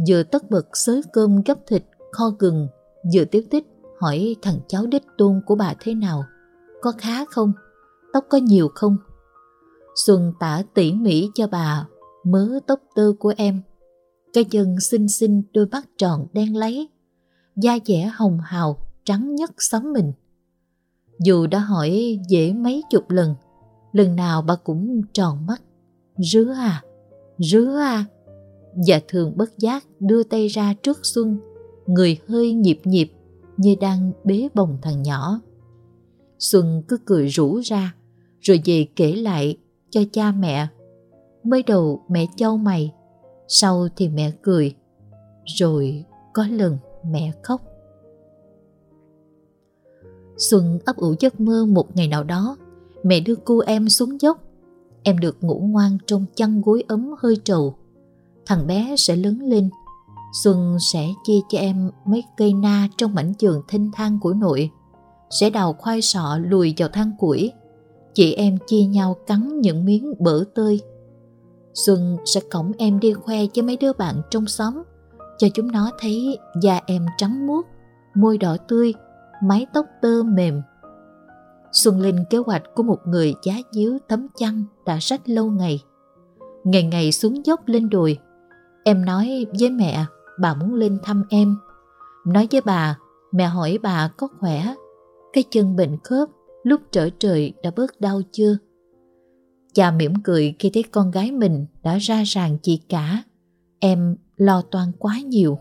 vừa 0.09 0.23
tất 0.23 0.51
bật 0.51 0.67
xới 0.77 1.03
cơm 1.13 1.43
gấp 1.43 1.59
thịt, 1.67 1.85
kho 2.13 2.31
gừng, 2.39 2.69
vừa 3.15 3.25
tiếp 3.25 3.45
tích 3.51 3.67
hỏi 4.01 4.37
thằng 4.43 4.59
cháu 4.69 4.87
đích 4.87 5.05
tôn 5.19 5.41
của 5.47 5.55
bà 5.55 5.75
thế 5.81 5.95
nào, 5.95 6.25
có 6.83 6.93
khá 6.99 7.25
không, 7.25 7.53
tóc 8.13 8.25
có 8.31 8.39
nhiều 8.39 8.69
không. 8.75 8.97
Xuân 10.07 10.33
tả 10.41 10.63
tỉ 10.75 10.93
mỉ 10.93 11.31
cho 11.35 11.47
bà 11.47 11.87
mớ 12.25 12.49
tóc 12.67 12.81
tơ 12.95 13.13
của 13.19 13.35
em 13.37 13.63
cái 14.33 14.45
chân 14.45 14.81
xinh 14.81 15.09
xinh 15.09 15.43
đôi 15.53 15.67
mắt 15.67 15.89
tròn 15.99 16.27
đen 16.33 16.57
lấy, 16.57 16.89
da 17.57 17.79
dẻ 17.87 18.11
hồng 18.15 18.39
hào, 18.41 18.77
trắng 19.05 19.35
nhất 19.35 19.51
xóm 19.59 19.93
mình. 19.93 20.13
Dù 21.21 21.47
đã 21.47 21.59
hỏi 21.59 22.19
dễ 22.29 22.53
mấy 22.53 22.83
chục 22.91 23.11
lần, 23.11 23.35
lần 23.93 24.17
nào 24.17 24.43
bà 24.43 24.57
cũng 24.57 25.03
tròn 25.13 25.47
mắt. 25.47 25.63
Rứa 26.17 26.53
à, 26.53 26.83
rứa 27.39 27.77
à. 27.77 28.05
Và 28.87 29.01
thường 29.09 29.37
bất 29.37 29.59
giác 29.59 29.87
đưa 30.01 30.23
tay 30.23 30.49
ra 30.49 30.75
trước 30.83 30.99
Xuân, 31.03 31.39
người 31.87 32.19
hơi 32.29 32.53
nhịp 32.53 32.81
nhịp 32.85 33.13
như 33.57 33.75
đang 33.81 34.13
bế 34.25 34.49
bồng 34.55 34.79
thằng 34.83 35.03
nhỏ. 35.03 35.41
Xuân 36.39 36.83
cứ 36.89 36.99
cười 37.05 37.29
rủ 37.29 37.61
ra, 37.65 37.95
rồi 38.41 38.61
về 38.65 38.87
kể 38.97 39.13
lại 39.13 39.57
cho 39.91 40.01
cha 40.13 40.33
mẹ. 40.33 40.67
Mới 41.45 41.63
đầu 41.63 42.03
mẹ 42.09 42.27
châu 42.37 42.57
mày, 42.57 42.93
sau 43.49 43.89
thì 43.97 44.09
mẹ 44.09 44.31
cười, 44.43 44.75
rồi 45.45 46.05
có 46.33 46.47
lần 46.51 46.79
mẹ 47.11 47.33
khóc. 47.43 47.63
Xuân 50.37 50.79
ấp 50.85 50.97
ủ 50.97 51.15
giấc 51.21 51.41
mơ 51.41 51.67
một 51.67 51.97
ngày 51.97 52.09
nào 52.09 52.25
đó, 52.25 52.57
mẹ 53.03 53.21
đưa 53.21 53.35
cô 53.35 53.59
em 53.59 53.89
xuống 53.89 54.21
dốc. 54.21 54.43
Em 55.03 55.19
được 55.19 55.37
ngủ 55.41 55.61
ngoan 55.65 55.99
trong 56.07 56.25
chăn 56.35 56.63
gối 56.63 56.85
ấm 56.89 57.15
hơi 57.19 57.37
trầu. 57.45 57.75
Thằng 58.47 58.67
bé 58.67 58.95
sẽ 58.99 59.17
lớn 59.17 59.41
lên. 59.43 59.71
Xuân 60.43 60.77
sẽ 60.93 61.09
chia 61.25 61.39
cho 61.49 61.59
em 61.59 61.91
mấy 62.05 62.25
cây 62.37 62.53
na 62.55 62.89
trong 62.97 63.15
mảnh 63.15 63.33
giường 63.39 63.63
thinh 63.69 63.91
thang 63.95 64.19
của 64.21 64.33
nội. 64.33 64.71
Sẽ 65.31 65.51
đào 65.51 65.73
khoai 65.73 66.03
sọ 66.03 66.39
lùi 66.43 66.75
vào 66.79 66.89
than 66.89 67.13
củi. 67.19 67.53
Chị 68.15 68.33
em 68.33 68.59
chia 68.67 68.83
nhau 68.83 69.17
cắn 69.27 69.61
những 69.61 69.85
miếng 69.85 70.15
bở 70.19 70.45
tơi 70.55 70.81
Xuân 71.75 72.17
sẽ 72.25 72.41
cõng 72.51 72.73
em 72.79 73.01
đi 73.01 73.13
khoe 73.13 73.39
cho 73.53 73.63
mấy 73.63 73.77
đứa 73.77 73.93
bạn 73.93 74.23
trong 74.31 74.47
xóm, 74.47 74.83
cho 75.39 75.49
chúng 75.55 75.73
nó 75.73 75.91
thấy 76.01 76.39
da 76.63 76.81
em 76.87 77.07
trắng 77.17 77.47
muốt, 77.47 77.67
môi 78.15 78.39
đỏ 78.39 78.57
tươi, 78.69 78.95
mái 79.43 79.67
tóc 79.75 79.87
tơ 80.03 80.23
mềm. 80.23 80.63
Xuân 81.73 82.01
lên 82.01 82.25
kế 82.31 82.39
hoạch 82.39 82.63
của 82.75 82.83
một 82.83 82.99
người 83.07 83.35
giá 83.43 83.55
díu 83.71 83.99
tấm 84.09 84.27
chăn 84.37 84.65
đã 84.87 84.99
rách 85.01 85.29
lâu 85.29 85.51
ngày. 85.51 85.83
Ngày 86.65 86.83
ngày 86.83 87.13
xuống 87.13 87.47
dốc 87.47 87.61
lên 87.67 87.89
đùi. 87.89 88.19
em 88.85 89.05
nói 89.05 89.47
với 89.61 89.71
mẹ 89.71 90.05
bà 90.41 90.55
muốn 90.55 90.75
lên 90.75 90.99
thăm 91.03 91.25
em. 91.29 91.57
Nói 92.27 92.49
với 92.51 92.61
bà, 92.61 92.99
mẹ 93.33 93.45
hỏi 93.45 93.79
bà 93.83 94.11
có 94.17 94.29
khỏe, 94.41 94.75
cái 95.33 95.45
chân 95.51 95.77
bệnh 95.77 95.99
khớp 96.05 96.29
lúc 96.63 96.81
trở 96.91 97.09
trời 97.19 97.53
đã 97.63 97.71
bớt 97.77 98.01
đau 98.01 98.21
chưa? 98.33 98.57
Cha 99.75 99.91
mỉm 99.91 100.15
cười 100.25 100.55
khi 100.59 100.71
thấy 100.75 100.83
con 100.83 101.11
gái 101.11 101.33
mình 101.33 101.67
đã 101.83 101.99
ra 101.99 102.23
ràng 102.23 102.59
chị 102.63 102.81
cả. 102.89 103.23
Em 103.79 104.17
lo 104.37 104.63
toan 104.63 104.93
quá 104.99 105.19
nhiều. 105.27 105.59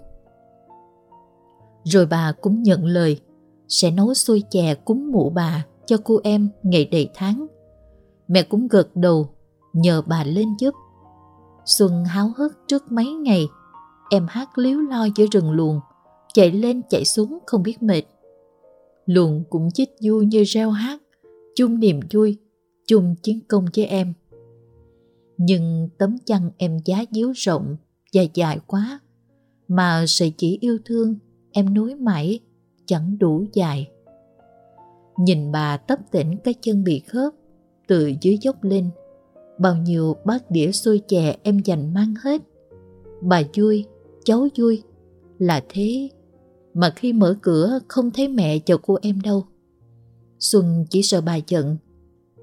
Rồi 1.83 2.05
bà 2.05 2.31
cũng 2.41 2.63
nhận 2.63 2.85
lời 2.85 3.19
sẽ 3.67 3.91
nấu 3.91 4.13
xôi 4.13 4.43
chè 4.49 4.75
cúng 4.75 5.11
mụ 5.11 5.29
bà 5.29 5.65
cho 5.85 5.97
cô 6.03 6.19
em 6.23 6.49
ngày 6.63 6.85
đầy 6.85 7.09
tháng. 7.13 7.47
Mẹ 8.27 8.43
cũng 8.43 8.67
gật 8.67 8.95
đầu 8.95 9.29
nhờ 9.73 10.01
bà 10.01 10.23
lên 10.23 10.47
giúp. 10.59 10.73
Xuân 11.65 12.05
háo 12.05 12.31
hức 12.37 12.53
trước 12.67 12.91
mấy 12.91 13.05
ngày, 13.05 13.47
em 14.09 14.25
hát 14.29 14.57
líu 14.57 14.81
lo 14.81 15.07
giữa 15.15 15.25
rừng 15.31 15.51
luồng, 15.51 15.79
chạy 16.33 16.51
lên 16.51 16.81
chạy 16.89 17.05
xuống 17.05 17.39
không 17.45 17.63
biết 17.63 17.83
mệt. 17.83 18.03
Luồng 19.05 19.43
cũng 19.49 19.71
chích 19.71 19.89
vui 20.03 20.25
như 20.25 20.43
reo 20.43 20.71
hát, 20.71 21.01
chung 21.55 21.79
niềm 21.79 21.99
vui, 22.13 22.37
chung 22.87 23.15
chiến 23.23 23.39
công 23.47 23.65
với 23.75 23.85
em. 23.85 24.13
Nhưng 25.37 25.89
tấm 25.97 26.17
chăn 26.25 26.51
em 26.57 26.77
giá 26.85 27.05
díu 27.11 27.31
rộng, 27.35 27.75
dài 28.11 28.29
dài 28.33 28.59
quá, 28.67 28.99
mà 29.67 30.05
sợi 30.07 30.33
chỉ 30.37 30.57
yêu 30.61 30.77
thương 30.85 31.15
em 31.51 31.73
nối 31.73 31.95
mãi 31.95 32.39
chẳng 32.85 33.17
đủ 33.19 33.45
dài. 33.53 33.87
Nhìn 35.17 35.51
bà 35.51 35.77
tấp 35.77 35.99
tỉnh 36.11 36.37
cái 36.43 36.53
chân 36.61 36.83
bị 36.83 36.99
khớp, 36.99 37.33
từ 37.87 38.11
dưới 38.21 38.37
dốc 38.41 38.63
lên, 38.63 38.89
bao 39.59 39.75
nhiêu 39.75 40.15
bát 40.25 40.51
đĩa 40.51 40.71
xôi 40.71 41.01
chè 41.07 41.37
em 41.43 41.59
dành 41.59 41.93
mang 41.93 42.13
hết. 42.23 42.41
Bà 43.21 43.41
vui, 43.55 43.85
cháu 44.25 44.47
vui, 44.57 44.83
là 45.39 45.63
thế 45.69 46.09
mà 46.73 46.93
khi 46.95 47.13
mở 47.13 47.37
cửa 47.41 47.79
không 47.87 48.11
thấy 48.11 48.27
mẹ 48.27 48.59
chờ 48.59 48.77
cô 48.77 48.97
em 49.01 49.21
đâu. 49.21 49.45
Xuân 50.39 50.85
chỉ 50.89 51.01
sợ 51.01 51.21
bà 51.21 51.35
giận, 51.47 51.77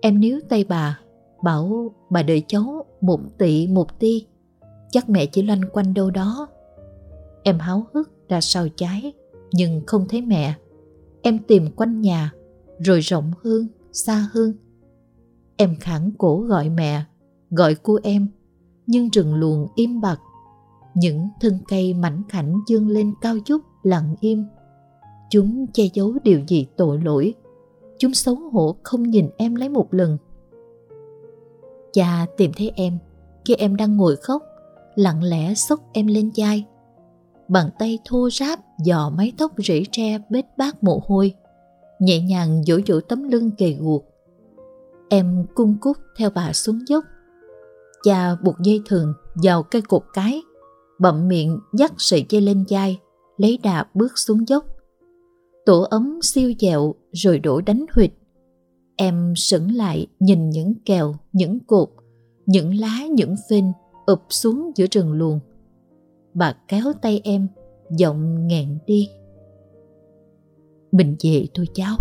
em 0.05 0.21
níu 0.21 0.41
tay 0.49 0.65
bà, 0.69 1.01
bảo 1.43 1.95
bà 2.11 2.23
đợi 2.23 2.43
cháu 2.49 2.85
một 3.01 3.21
tỷ 3.39 3.67
một 3.67 3.99
ti, 3.99 4.27
chắc 4.91 5.09
mẹ 5.09 5.27
chỉ 5.27 5.43
loanh 5.43 5.61
quanh 5.73 5.95
đâu 5.95 6.11
đó. 6.11 6.49
Em 7.43 7.59
háo 7.59 7.87
hức 7.95 8.29
ra 8.29 8.41
sau 8.41 8.69
trái, 8.69 9.13
nhưng 9.53 9.83
không 9.87 10.09
thấy 10.09 10.23
mẹ. 10.23 10.55
Em 11.23 11.39
tìm 11.39 11.71
quanh 11.77 12.01
nhà, 12.01 12.33
rồi 12.79 13.01
rộng 13.01 13.33
hơn, 13.45 13.69
xa 13.93 14.29
hơn. 14.33 14.53
Em 15.57 15.77
khẳng 15.81 16.11
cổ 16.19 16.39
gọi 16.39 16.69
mẹ, 16.69 17.05
gọi 17.51 17.75
cô 17.83 17.99
em, 18.03 18.29
nhưng 18.87 19.09
rừng 19.11 19.35
luồng 19.35 19.67
im 19.77 20.01
bặt. 20.01 20.21
Những 20.95 21.29
thân 21.41 21.59
cây 21.69 21.95
mảnh 21.95 22.23
khảnh 22.29 22.61
dương 22.69 22.89
lên 22.89 23.15
cao 23.21 23.37
chút 23.45 23.63
lặng 23.83 24.15
im. 24.21 24.45
Chúng 25.31 25.67
che 25.73 25.85
giấu 25.95 26.13
điều 26.25 26.41
gì 26.49 26.67
tội 26.77 26.99
lỗi. 26.99 27.35
Chúng 28.05 28.15
xấu 28.15 28.35
hổ 28.35 28.77
không 28.83 29.03
nhìn 29.03 29.31
em 29.37 29.55
lấy 29.55 29.69
một 29.69 29.95
lần. 29.95 30.19
Cha 31.93 32.27
tìm 32.37 32.53
thấy 32.57 32.73
em 32.75 32.99
khi 33.45 33.55
em 33.55 33.77
đang 33.77 33.97
ngồi 33.97 34.17
khóc, 34.17 34.43
lặng 34.95 35.23
lẽ 35.23 35.55
xốc 35.55 35.81
em 35.93 36.07
lên 36.07 36.31
vai 36.37 36.65
bàn 37.49 37.71
tay 37.79 37.99
thô 38.05 38.31
ráp 38.31 38.59
dò 38.85 39.11
mái 39.17 39.33
tóc 39.39 39.53
rỉ 39.57 39.85
tre 39.93 40.19
bết 40.31 40.45
bát 40.59 40.85
mồ 40.85 41.03
hôi, 41.07 41.35
nhẹ 41.99 42.21
nhàng 42.21 42.63
dỗ 42.65 42.79
dỗ 42.87 43.01
tấm 43.01 43.29
lưng 43.29 43.51
kề 43.59 43.77
guộc. 43.81 44.05
Em 45.09 45.47
cung 45.55 45.77
cúc 45.81 45.97
theo 46.17 46.31
bà 46.31 46.53
xuống 46.53 46.79
dốc. 46.89 47.05
Cha 48.03 48.35
buộc 48.35 48.55
dây 48.61 48.83
thừng 48.87 49.13
vào 49.43 49.63
cây 49.63 49.83
cột 49.83 50.03
cái, 50.13 50.43
bậm 50.99 51.29
miệng 51.29 51.61
dắt 51.73 51.93
sợi 51.99 52.27
dây 52.29 52.41
lên 52.41 52.65
vai, 52.69 52.99
lấy 53.37 53.59
đà 53.63 53.87
bước 53.95 54.19
xuống 54.19 54.49
dốc. 54.49 54.65
Tổ 55.67 55.83
ấm 55.91 56.19
siêu 56.23 56.53
dẹo 56.61 56.95
rồi 57.13 57.39
đổ 57.39 57.61
đánh 57.61 57.87
huyệt. 57.93 58.11
Em 58.97 59.33
sững 59.37 59.73
lại 59.73 60.07
nhìn 60.21 60.51
những 60.51 60.75
kèo, 60.85 61.15
những 61.33 61.59
cột, 61.67 61.89
những 62.47 62.75
lá, 62.75 63.07
những 63.11 63.35
phên 63.51 63.73
ụp 64.07 64.21
xuống 64.29 64.71
giữa 64.77 64.87
rừng 64.91 65.13
luồng. 65.13 65.41
Bà 66.35 66.57
kéo 66.69 66.93
tay 67.03 67.21
em 67.25 67.49
giọng 67.91 68.47
nghẹn 68.47 68.79
đi. 68.87 69.09
Mình 70.93 71.17
về 71.25 71.47
thôi 71.55 71.67
cháu. 71.75 71.97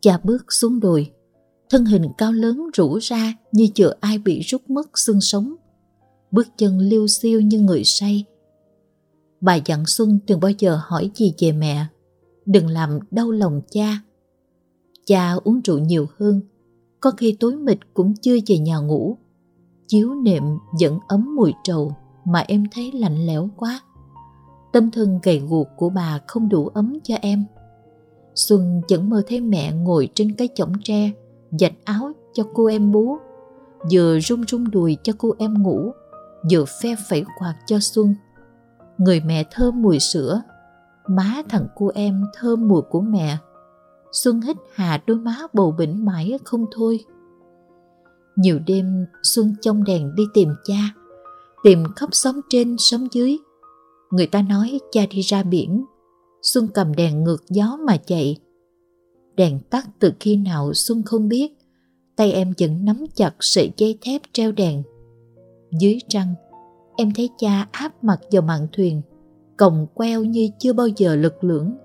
Cha 0.00 0.18
bước 0.24 0.52
xuống 0.52 0.80
đồi 0.80 1.10
thân 1.72 1.84
hình 1.84 2.02
cao 2.18 2.32
lớn 2.32 2.66
rũ 2.74 2.98
ra 2.98 3.34
như 3.52 3.66
chưa 3.74 3.94
ai 4.00 4.18
bị 4.18 4.40
rút 4.40 4.70
mất 4.70 4.98
xương 4.98 5.20
sống 5.20 5.54
bước 6.30 6.48
chân 6.56 6.78
liêu 6.78 7.06
xiêu 7.06 7.40
như 7.40 7.60
người 7.60 7.84
say 7.84 8.24
bà 9.40 9.54
dặn 9.54 9.86
xuân 9.86 10.18
đừng 10.26 10.40
bao 10.40 10.50
giờ 10.58 10.80
hỏi 10.82 11.10
gì 11.14 11.34
về 11.38 11.52
mẹ 11.52 11.86
đừng 12.46 12.66
làm 12.66 12.98
đau 13.10 13.30
lòng 13.30 13.60
cha 13.70 14.00
Cha 15.06 15.32
uống 15.44 15.60
rượu 15.64 15.78
nhiều 15.78 16.06
hơn, 16.18 16.40
có 17.00 17.10
khi 17.10 17.36
tối 17.40 17.56
mịt 17.56 17.78
cũng 17.94 18.14
chưa 18.14 18.36
về 18.46 18.58
nhà 18.58 18.78
ngủ. 18.78 19.16
Chiếu 19.88 20.14
nệm 20.14 20.42
vẫn 20.80 20.98
ấm 21.08 21.36
mùi 21.36 21.52
trầu 21.64 21.96
mà 22.24 22.44
em 22.48 22.64
thấy 22.72 22.92
lạnh 22.92 23.26
lẽo 23.26 23.50
quá. 23.56 23.80
Tâm 24.72 24.90
thân 24.90 25.18
gầy 25.22 25.38
guộc 25.38 25.68
của 25.76 25.88
bà 25.88 26.20
không 26.26 26.48
đủ 26.48 26.66
ấm 26.66 26.98
cho 27.04 27.14
em. 27.20 27.44
Xuân 28.34 28.80
vẫn 28.88 29.10
mơ 29.10 29.22
thấy 29.26 29.40
mẹ 29.40 29.72
ngồi 29.72 30.08
trên 30.14 30.34
cái 30.34 30.48
chõng 30.54 30.72
tre, 30.84 31.10
dạch 31.60 31.72
áo 31.84 32.12
cho 32.32 32.44
cô 32.54 32.66
em 32.66 32.92
bú, 32.92 33.16
vừa 33.92 34.20
rung 34.20 34.44
rung 34.44 34.70
đùi 34.70 34.96
cho 35.02 35.12
cô 35.18 35.34
em 35.38 35.62
ngủ, 35.62 35.92
vừa 36.50 36.64
phe 36.82 36.94
phẩy 37.08 37.24
quạt 37.38 37.54
cho 37.66 37.78
Xuân. 37.80 38.14
Người 38.98 39.20
mẹ 39.20 39.44
thơm 39.50 39.82
mùi 39.82 39.98
sữa, 39.98 40.42
má 41.08 41.42
thằng 41.48 41.66
cô 41.76 41.90
em 41.94 42.24
thơm 42.34 42.68
mùi 42.68 42.82
của 42.82 43.00
mẹ 43.00 43.38
Xuân 44.12 44.40
hít 44.40 44.56
hà 44.74 45.02
đôi 45.06 45.16
má 45.16 45.36
bầu 45.52 45.74
bỉnh 45.78 46.04
mãi 46.04 46.38
không 46.44 46.66
thôi. 46.72 47.04
Nhiều 48.36 48.58
đêm 48.66 49.06
Xuân 49.22 49.54
trong 49.60 49.84
đèn 49.84 50.14
đi 50.14 50.24
tìm 50.34 50.48
cha, 50.64 50.94
tìm 51.62 51.84
khắp 51.96 52.08
xóm 52.12 52.40
trên 52.48 52.76
xóm 52.78 53.06
dưới. 53.12 53.38
Người 54.10 54.26
ta 54.26 54.42
nói 54.42 54.80
cha 54.92 55.06
đi 55.10 55.20
ra 55.20 55.42
biển, 55.42 55.84
Xuân 56.42 56.68
cầm 56.74 56.94
đèn 56.94 57.24
ngược 57.24 57.42
gió 57.48 57.78
mà 57.86 57.96
chạy. 57.96 58.36
Đèn 59.36 59.60
tắt 59.70 59.88
từ 59.98 60.12
khi 60.20 60.36
nào 60.36 60.74
Xuân 60.74 61.02
không 61.02 61.28
biết, 61.28 61.58
tay 62.16 62.32
em 62.32 62.52
vẫn 62.58 62.84
nắm 62.84 63.04
chặt 63.14 63.34
sợi 63.40 63.70
dây 63.76 63.98
thép 64.00 64.22
treo 64.32 64.52
đèn. 64.52 64.82
Dưới 65.80 65.98
trăng, 66.08 66.34
em 66.96 67.12
thấy 67.14 67.28
cha 67.38 67.68
áp 67.72 68.04
mặt 68.04 68.20
vào 68.32 68.42
mạn 68.42 68.66
thuyền, 68.72 69.02
còng 69.56 69.86
queo 69.94 70.24
như 70.24 70.48
chưa 70.58 70.72
bao 70.72 70.86
giờ 70.86 71.16
lực 71.16 71.44
lưỡng 71.44 71.76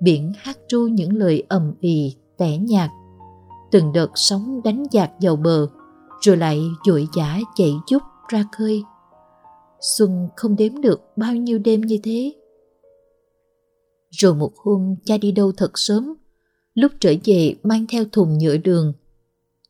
biển 0.00 0.32
hát 0.36 0.58
ru 0.68 0.88
những 0.88 1.16
lời 1.16 1.42
ầm 1.48 1.74
ì, 1.80 2.16
tẻ 2.36 2.58
nhạt. 2.58 2.90
Từng 3.70 3.92
đợt 3.92 4.10
sóng 4.14 4.62
đánh 4.64 4.84
dạt 4.90 5.10
vào 5.20 5.36
bờ, 5.36 5.66
rồi 6.20 6.36
lại 6.36 6.60
dội 6.86 7.06
dã 7.16 7.40
chạy 7.54 7.72
chút 7.86 8.02
ra 8.28 8.44
khơi. 8.58 8.82
Xuân 9.80 10.28
không 10.36 10.56
đếm 10.56 10.80
được 10.80 11.00
bao 11.16 11.34
nhiêu 11.34 11.58
đêm 11.58 11.80
như 11.80 11.98
thế. 12.02 12.32
Rồi 14.10 14.34
một 14.34 14.52
hôm 14.56 14.94
cha 15.04 15.18
đi 15.18 15.32
đâu 15.32 15.52
thật 15.56 15.70
sớm, 15.74 16.14
lúc 16.76 16.92
trở 17.00 17.14
về 17.24 17.54
mang 17.62 17.86
theo 17.88 18.04
thùng 18.12 18.38
nhựa 18.38 18.56
đường. 18.56 18.92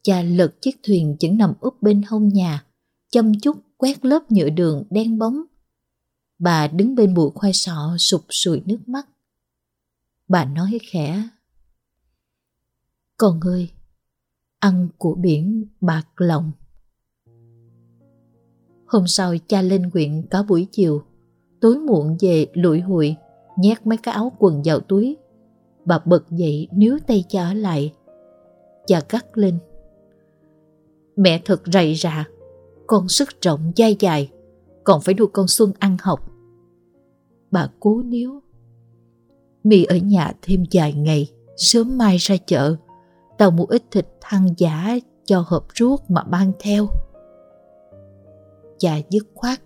Cha 0.03 0.23
lật 0.23 0.63
chiếc 0.63 0.77
thuyền 0.83 1.17
vẫn 1.21 1.39
nằm 1.39 1.53
úp 1.61 1.83
bên 1.83 2.03
hông 2.07 2.29
nhà, 2.29 2.65
chăm 3.11 3.33
chút 3.43 3.57
quét 3.77 4.05
lớp 4.05 4.33
nhựa 4.33 4.49
đường 4.49 4.85
đen 4.91 5.19
bóng. 5.19 5.43
Bà 6.39 6.69
đứng 6.69 6.95
bên 6.95 7.15
bụi 7.15 7.31
khoai 7.35 7.53
sọ 7.53 7.97
sụp 7.99 8.25
sùi 8.31 8.63
nước 8.67 8.79
mắt. 8.89 9.07
Bà 10.29 10.45
nói 10.45 10.79
khẽ 10.83 11.29
Con 13.17 13.41
ơi 13.41 13.71
Ăn 14.59 14.89
của 14.99 15.15
biển 15.15 15.67
bạc 15.81 16.07
lòng 16.17 16.53
Hôm 18.87 19.07
sau 19.07 19.35
cha 19.49 19.63
lên 19.63 19.91
quyện 19.91 20.27
cả 20.31 20.43
buổi 20.43 20.67
chiều 20.73 21.03
Tối 21.61 21.79
muộn 21.79 22.17
về 22.21 22.47
lụi 22.53 22.81
hụi 22.81 23.17
Nhét 23.59 23.87
mấy 23.87 23.99
cái 23.99 24.15
áo 24.15 24.33
quần 24.39 24.63
vào 24.65 24.81
túi 24.81 25.17
Bà 25.87 25.99
bật 26.05 26.31
dậy 26.31 26.69
níu 26.73 26.99
tay 27.07 27.25
cha 27.29 27.55
lại 27.55 27.93
Cha 28.87 29.01
gắt 29.09 29.39
lên 29.39 29.59
Mẹ 31.17 31.41
thật 31.45 31.63
rầy 31.73 31.95
rạ, 31.95 32.25
Con 32.87 33.09
sức 33.09 33.29
rộng 33.43 33.73
dai 33.77 33.97
dài 34.01 34.31
Còn 34.85 35.01
phải 35.01 35.15
nuôi 35.15 35.29
con 35.33 35.49
Xuân 35.49 35.73
ăn 35.79 35.97
học 36.03 36.33
Bà 37.51 37.69
cố 37.81 38.03
níu 38.03 38.41
mi 39.67 39.85
ở 39.85 39.97
nhà 39.97 40.33
thêm 40.43 40.65
vài 40.73 40.93
ngày, 40.93 41.29
sớm 41.57 41.99
mai 41.99 42.17
ra 42.17 42.37
chợ. 42.47 42.77
Tao 43.39 43.51
mua 43.51 43.65
ít 43.65 43.83
thịt 43.91 44.07
thăng 44.21 44.49
giả 44.57 44.99
cho 45.25 45.45
hộp 45.47 45.67
ruốc 45.79 46.11
mà 46.11 46.23
mang 46.23 46.53
theo. 46.61 46.87
Cha 48.79 48.97
dứt 49.11 49.27
khoát. 49.35 49.61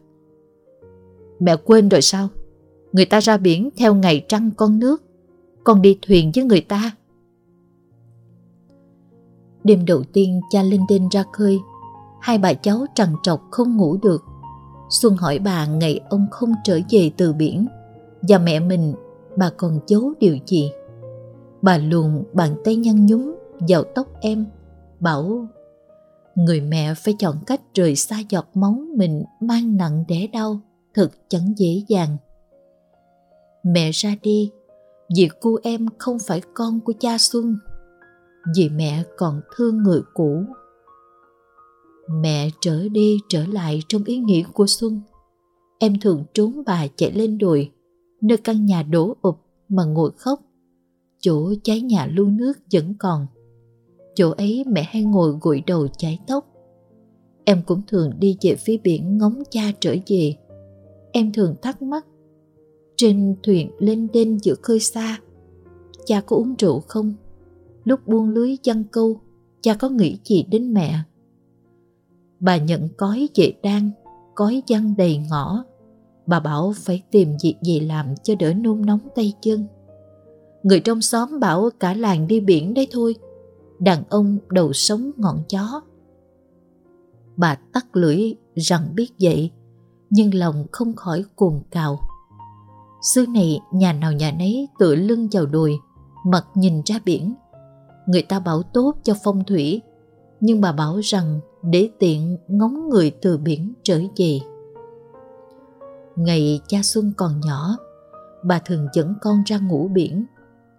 Mẹ 1.41 1.57
quên 1.65 1.89
rồi 1.89 2.03
sao? 2.03 2.29
Người 2.93 3.05
ta 3.05 3.21
ra 3.21 3.37
biển 3.37 3.71
theo 3.77 3.95
ngày 3.95 4.25
trăng 4.29 4.51
con 4.57 4.79
nước. 4.79 5.03
Con 5.65 5.83
đi 5.83 5.99
thuyền 6.03 6.33
với 6.35 6.45
người 6.45 6.61
ta. 6.61 6.91
Đêm 9.65 9.85
đầu 9.85 10.03
tiên 10.13 10.41
cha 10.51 10.63
lên 10.63 10.81
Đinh 10.89 11.09
ra 11.09 11.25
khơi. 11.33 11.59
Hai 12.21 12.39
bà 12.39 12.53
cháu 12.53 12.87
trằn 12.95 13.09
trọc 13.23 13.41
không 13.51 13.77
ngủ 13.77 13.97
được. 14.03 14.25
Xuân 14.91 15.17
hỏi 15.17 15.39
bà 15.39 15.67
ngày 15.67 16.01
ông 16.11 16.27
không 16.31 16.53
trở 16.65 16.81
về 16.91 17.11
từ 17.17 17.33
biển 17.33 17.67
Và 18.29 18.39
mẹ 18.39 18.61
mình, 18.61 18.95
bà 19.37 19.51
còn 19.57 19.81
giấu 19.87 20.13
điều 20.21 20.39
gì? 20.47 20.73
Bà 21.63 21.79
luồn 21.79 22.25
bàn 22.33 22.55
tay 22.65 22.77
nhăn 22.77 23.07
nhúm 23.07 23.35
vào 23.69 23.83
tóc 23.83 24.07
em, 24.21 24.47
bảo 25.01 25.47
người 26.35 26.61
mẹ 26.61 26.95
phải 26.95 27.15
chọn 27.19 27.37
cách 27.47 27.61
rời 27.75 27.97
xa 27.97 28.17
giọt 28.29 28.49
máu 28.55 28.75
mình 28.97 29.25
mang 29.41 29.77
nặng 29.77 30.05
đẻ 30.09 30.27
đau, 30.33 30.61
thật 30.95 31.09
chẳng 31.29 31.53
dễ 31.57 31.83
dàng. 31.89 32.17
Mẹ 33.63 33.91
ra 33.93 34.15
đi, 34.23 34.51
vì 35.17 35.29
cô 35.41 35.59
em 35.63 35.87
không 35.99 36.19
phải 36.27 36.43
con 36.55 36.81
của 36.81 36.93
cha 36.99 37.19
Xuân, 37.19 37.57
vì 38.57 38.69
mẹ 38.69 39.05
còn 39.17 39.41
thương 39.57 39.83
người 39.83 40.03
cũ. 40.15 40.45
Mẹ 42.21 42.51
trở 42.61 42.89
đi 42.89 43.19
trở 43.29 43.47
lại 43.47 43.83
trong 43.89 44.05
ý 44.05 44.19
nghĩ 44.19 44.45
của 44.53 44.67
Xuân. 44.67 45.01
Em 45.79 46.01
thường 46.01 46.25
trốn 46.35 46.63
bà 46.67 46.87
chạy 46.97 47.13
lên 47.13 47.39
đồi, 47.39 47.71
nơi 48.21 48.37
căn 48.37 48.67
nhà 48.67 48.83
đổ 48.83 49.17
ụp 49.23 49.37
mà 49.69 49.85
ngồi 49.85 50.11
khóc. 50.17 50.41
Chỗ 51.21 51.55
cháy 51.65 51.81
nhà 51.81 52.07
lưu 52.07 52.27
nước 52.27 52.53
vẫn 52.73 52.95
còn. 52.99 53.27
Chỗ 54.15 54.31
ấy 54.31 54.65
mẹ 54.67 54.83
hay 54.83 55.05
ngồi 55.05 55.39
gội 55.41 55.63
đầu 55.67 55.89
chải 55.89 56.19
tóc. 56.27 56.47
Em 57.45 57.63
cũng 57.67 57.83
thường 57.87 58.13
đi 58.19 58.37
về 58.43 58.55
phía 58.55 58.77
biển 58.85 59.19
ngóng 59.19 59.43
cha 59.51 59.63
trở 59.81 59.97
về. 60.07 60.37
Em 61.13 61.33
thường 61.33 61.55
thắc 61.63 61.83
mắc 61.83 62.07
trên 63.01 63.35
thuyền 63.43 63.71
lên 63.79 64.09
đên 64.13 64.39
giữa 64.43 64.55
khơi 64.63 64.81
xa. 64.81 65.19
Cha 66.07 66.21
có 66.21 66.37
uống 66.37 66.55
rượu 66.59 66.81
không? 66.81 67.15
Lúc 67.85 68.09
buông 68.09 68.29
lưới 68.29 68.57
chăn 68.63 68.85
câu, 68.85 69.21
cha 69.61 69.75
có 69.75 69.89
nghĩ 69.89 70.19
gì 70.25 70.43
đến 70.43 70.75
mẹ? 70.75 70.99
Bà 72.41 72.57
nhận 72.57 72.89
cói 72.97 73.29
dễ 73.35 73.53
đan, 73.63 73.91
cói 74.35 74.63
giăng 74.67 74.95
đầy 74.99 75.17
ngõ. 75.17 75.65
Bà 76.27 76.41
bảo 76.41 76.73
phải 76.77 77.03
tìm 77.11 77.37
việc 77.43 77.55
gì 77.63 77.81
làm 77.81 78.07
cho 78.23 78.35
đỡ 78.39 78.55
nôn 78.55 78.87
nóng 78.87 79.09
tay 79.15 79.35
chân. 79.41 79.67
Người 80.63 80.81
trong 80.81 81.03
xóm 81.03 81.41
bảo 81.41 81.71
cả 81.81 81.95
làng 81.95 82.27
đi 82.27 82.41
biển 82.41 82.75
đấy 82.75 82.89
thôi. 82.91 83.15
Đàn 83.79 84.03
ông 84.09 84.39
đầu 84.49 84.73
sống 84.73 85.11
ngọn 85.17 85.43
chó. 85.49 85.81
Bà 87.37 87.55
tắt 87.55 87.97
lưỡi 87.97 88.35
rằng 88.55 88.95
biết 88.95 89.09
vậy, 89.21 89.51
nhưng 90.11 90.35
lòng 90.35 90.67
không 90.73 90.93
khỏi 90.97 91.25
cuồng 91.37 91.63
cào. 91.71 92.10
Xứ 93.03 93.27
này 93.29 93.61
nhà 93.73 93.93
nào 93.93 94.13
nhà 94.13 94.33
nấy 94.39 94.69
tựa 94.79 94.95
lưng 94.95 95.29
vào 95.33 95.47
đùi, 95.47 95.79
mặt 96.27 96.47
nhìn 96.55 96.83
ra 96.85 96.99
biển. 97.05 97.35
Người 98.07 98.23
ta 98.23 98.41
bảo 98.41 98.63
tốt 98.63 98.95
cho 99.03 99.15
phong 99.25 99.45
thủy, 99.45 99.83
nhưng 100.41 100.61
bà 100.61 100.73
bảo 100.73 100.99
rằng 100.99 101.41
để 101.63 101.91
tiện 101.99 102.39
ngóng 102.49 102.89
người 102.89 103.11
từ 103.23 103.39
biển 103.39 103.75
trở 103.83 104.01
về. 104.17 104.41
Ngày 106.17 106.61
cha 106.69 106.79
Xuân 106.83 107.13
còn 107.17 107.41
nhỏ, 107.41 107.77
bà 108.45 108.59
thường 108.59 108.87
dẫn 108.93 109.15
con 109.21 109.43
ra 109.47 109.59
ngủ 109.59 109.89
biển, 109.89 110.27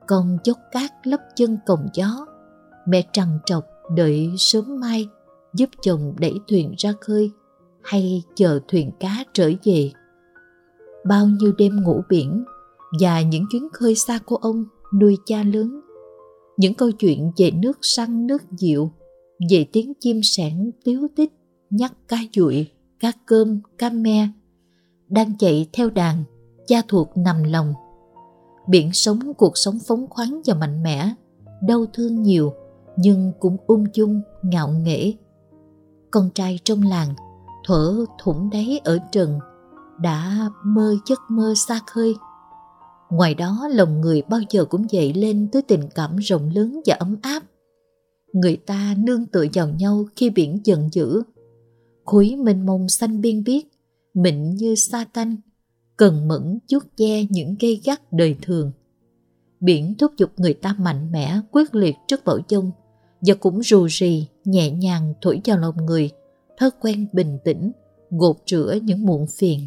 con 0.07 0.37
chốt 0.43 0.57
cát 0.71 0.91
lấp 1.07 1.19
chân 1.35 1.57
còng 1.65 1.87
gió. 1.93 2.25
Mẹ 2.87 3.03
trằn 3.13 3.39
trọc 3.45 3.65
đợi 3.95 4.29
sớm 4.37 4.79
mai 4.79 5.07
giúp 5.53 5.69
chồng 5.81 6.13
đẩy 6.19 6.33
thuyền 6.47 6.73
ra 6.77 6.93
khơi 7.01 7.31
hay 7.83 8.23
chờ 8.35 8.59
thuyền 8.67 8.91
cá 8.99 9.23
trở 9.33 9.51
về 9.63 9.91
bao 11.05 11.27
nhiêu 11.27 11.51
đêm 11.57 11.83
ngủ 11.83 12.01
biển 12.09 12.43
và 12.99 13.21
những 13.21 13.45
chuyến 13.51 13.67
khơi 13.73 13.95
xa 13.95 14.19
của 14.25 14.35
ông 14.35 14.65
nuôi 14.99 15.17
cha 15.25 15.43
lớn. 15.43 15.81
Những 16.57 16.73
câu 16.73 16.91
chuyện 16.91 17.31
về 17.37 17.51
nước 17.51 17.77
săn 17.81 18.27
nước 18.27 18.41
dịu, 18.51 18.91
về 19.49 19.65
tiếng 19.71 19.93
chim 19.99 20.19
sẻn 20.23 20.71
tiếu 20.83 21.07
tích, 21.15 21.33
nhắc 21.69 21.93
cá 22.07 22.17
dụi, 22.35 22.67
cá 22.99 23.11
cơm, 23.25 23.59
cá 23.77 23.89
me, 23.89 24.29
đang 25.07 25.37
chạy 25.37 25.69
theo 25.73 25.89
đàn, 25.89 26.23
cha 26.67 26.81
thuộc 26.87 27.17
nằm 27.17 27.43
lòng. 27.43 27.73
Biển 28.67 28.93
sống 28.93 29.33
cuộc 29.37 29.57
sống 29.57 29.77
phóng 29.87 30.07
khoáng 30.09 30.41
và 30.45 30.53
mạnh 30.53 30.83
mẽ, 30.83 31.13
đau 31.67 31.85
thương 31.93 32.21
nhiều 32.21 32.53
nhưng 32.97 33.31
cũng 33.39 33.57
ung 33.67 33.85
dung, 33.93 34.21
ngạo 34.41 34.69
nghễ. 34.69 35.13
Con 36.11 36.29
trai 36.35 36.59
trong 36.63 36.83
làng, 36.83 37.13
thở 37.67 38.05
thủng 38.23 38.49
đáy 38.49 38.81
ở 38.83 38.99
trần 39.11 39.39
đã 40.01 40.49
mơ 40.65 40.95
giấc 41.05 41.19
mơ 41.29 41.53
xa 41.55 41.79
khơi. 41.87 42.15
Ngoài 43.09 43.35
đó 43.35 43.67
lòng 43.71 44.01
người 44.01 44.21
bao 44.29 44.39
giờ 44.49 44.65
cũng 44.65 44.91
dậy 44.91 45.13
lên 45.13 45.47
tới 45.51 45.61
tình 45.61 45.89
cảm 45.95 46.15
rộng 46.17 46.49
lớn 46.55 46.81
và 46.85 46.95
ấm 46.99 47.15
áp. 47.21 47.43
Người 48.33 48.55
ta 48.55 48.95
nương 48.97 49.25
tựa 49.25 49.45
vào 49.53 49.69
nhau 49.69 50.05
khi 50.15 50.29
biển 50.29 50.59
giận 50.63 50.89
dữ. 50.91 51.21
Khối 52.05 52.35
mênh 52.35 52.65
mông 52.65 52.89
xanh 52.89 53.21
biên 53.21 53.43
biếc, 53.43 53.63
mịn 54.13 54.49
như 54.49 54.75
sa 54.75 55.05
tanh, 55.13 55.35
cần 55.97 56.27
mẫn 56.27 56.59
chuốt 56.67 56.83
che 56.97 57.25
những 57.29 57.55
gây 57.59 57.81
gắt 57.85 58.13
đời 58.13 58.35
thường. 58.41 58.71
Biển 59.59 59.95
thúc 59.97 60.11
giục 60.17 60.29
người 60.37 60.53
ta 60.53 60.75
mạnh 60.79 61.11
mẽ, 61.11 61.39
quyết 61.51 61.75
liệt 61.75 61.95
trước 62.07 62.25
bão 62.25 62.37
dông 62.49 62.71
và 63.21 63.33
cũng 63.33 63.63
rù 63.63 63.87
rì, 63.89 64.27
nhẹ 64.45 64.71
nhàng 64.71 65.13
thổi 65.21 65.41
vào 65.45 65.57
lòng 65.57 65.85
người, 65.85 66.09
thói 66.59 66.69
quen 66.81 67.07
bình 67.13 67.37
tĩnh, 67.43 67.71
gột 68.09 68.37
rửa 68.45 68.77
những 68.83 69.05
muộn 69.05 69.25
phiền. 69.37 69.59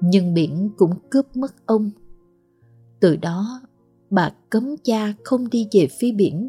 Nhưng 0.00 0.34
biển 0.34 0.70
cũng 0.76 0.94
cướp 1.10 1.36
mất 1.36 1.66
ông. 1.66 1.90
Từ 3.00 3.16
đó, 3.16 3.60
bà 4.10 4.30
cấm 4.50 4.76
cha 4.84 5.14
không 5.24 5.48
đi 5.48 5.68
về 5.72 5.88
phía 5.98 6.12
biển. 6.12 6.48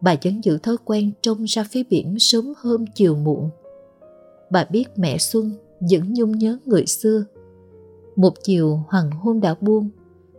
Bà 0.00 0.14
vẫn 0.24 0.44
giữ 0.44 0.58
thói 0.58 0.76
quen 0.84 1.12
trông 1.22 1.44
ra 1.44 1.64
phía 1.70 1.82
biển 1.90 2.18
sớm 2.18 2.52
hôm 2.56 2.84
chiều 2.94 3.16
muộn. 3.16 3.50
Bà 4.50 4.64
biết 4.64 4.84
mẹ 4.96 5.18
Xuân 5.18 5.52
vẫn 5.80 6.14
nhung 6.14 6.38
nhớ 6.38 6.58
người 6.64 6.86
xưa. 6.86 7.24
Một 8.16 8.34
chiều 8.42 8.80
hoàng 8.88 9.10
hôn 9.10 9.40
đã 9.40 9.54
buông, 9.60 9.90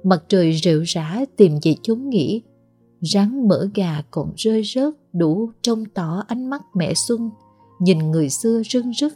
mặt 0.04 0.24
trời 0.28 0.54
rệu 0.64 0.84
rã 0.86 1.26
tìm 1.36 1.60
về 1.64 1.76
chốn 1.82 2.10
nghỉ. 2.10 2.42
Rắn 3.02 3.48
mỡ 3.48 3.68
gà 3.76 4.02
còn 4.12 4.34
rơi 4.36 4.64
rớt 4.64 4.94
đủ 5.14 5.50
trông 5.62 5.86
tỏ 5.86 6.24
ánh 6.28 6.50
mắt 6.50 6.62
mẹ 6.76 6.94
Xuân, 6.94 7.30
nhìn 7.80 8.12
người 8.12 8.30
xưa 8.30 8.62
rưng 8.64 8.94
rức. 8.94 9.14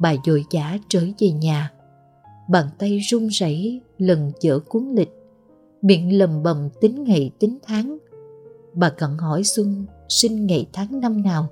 Bà 0.00 0.14
dội 0.26 0.44
dã 0.50 0.78
trở 0.88 1.00
về 1.18 1.30
nhà 1.30 1.72
bàn 2.48 2.66
tay 2.78 2.98
run 2.98 3.26
rẩy 3.26 3.80
lần 3.98 4.32
chở 4.40 4.58
cuốn 4.58 4.94
lịch, 4.96 5.12
miệng 5.82 6.18
lầm 6.18 6.42
bầm 6.42 6.68
tính 6.80 7.04
ngày 7.04 7.30
tính 7.38 7.58
tháng. 7.62 7.98
Bà 8.74 8.90
cận 8.90 9.10
hỏi 9.18 9.44
Xuân 9.44 9.86
sinh 10.08 10.46
ngày 10.46 10.66
tháng 10.72 11.00
năm 11.00 11.22
nào. 11.22 11.48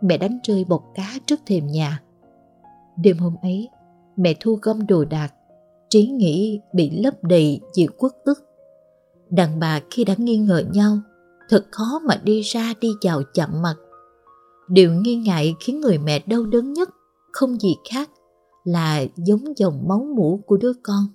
Mẹ 0.00 0.18
đánh 0.18 0.38
rơi 0.42 0.64
bọc 0.64 0.84
cá 0.94 1.12
trước 1.26 1.40
thềm 1.46 1.66
nhà. 1.66 2.02
Đêm 2.96 3.18
hôm 3.18 3.36
ấy, 3.42 3.68
mẹ 4.16 4.34
thu 4.40 4.58
gom 4.62 4.86
đồ 4.86 5.04
đạc, 5.04 5.34
trí 5.88 6.06
nghĩ 6.06 6.60
bị 6.72 6.90
lấp 6.90 7.24
đầy 7.24 7.60
vì 7.76 7.86
quốc 7.98 8.12
tức. 8.24 8.38
Đàn 9.30 9.58
bà 9.58 9.80
khi 9.90 10.04
đã 10.04 10.14
nghi 10.18 10.36
ngờ 10.36 10.62
nhau, 10.72 10.98
thật 11.48 11.64
khó 11.70 12.00
mà 12.04 12.20
đi 12.24 12.40
ra 12.40 12.74
đi 12.80 12.88
vào 13.02 13.22
chậm 13.34 13.62
mặt. 13.62 13.74
Điều 14.68 14.92
nghi 14.92 15.16
ngại 15.16 15.54
khiến 15.60 15.80
người 15.80 15.98
mẹ 15.98 16.22
đau 16.26 16.46
đớn 16.46 16.72
nhất 16.72 16.88
không 17.32 17.60
gì 17.60 17.76
khác 17.90 18.10
là 18.64 19.04
giống 19.16 19.44
dòng 19.56 19.88
máu 19.88 20.06
mũ 20.16 20.40
của 20.46 20.56
đứa 20.56 20.72
con. 20.82 21.06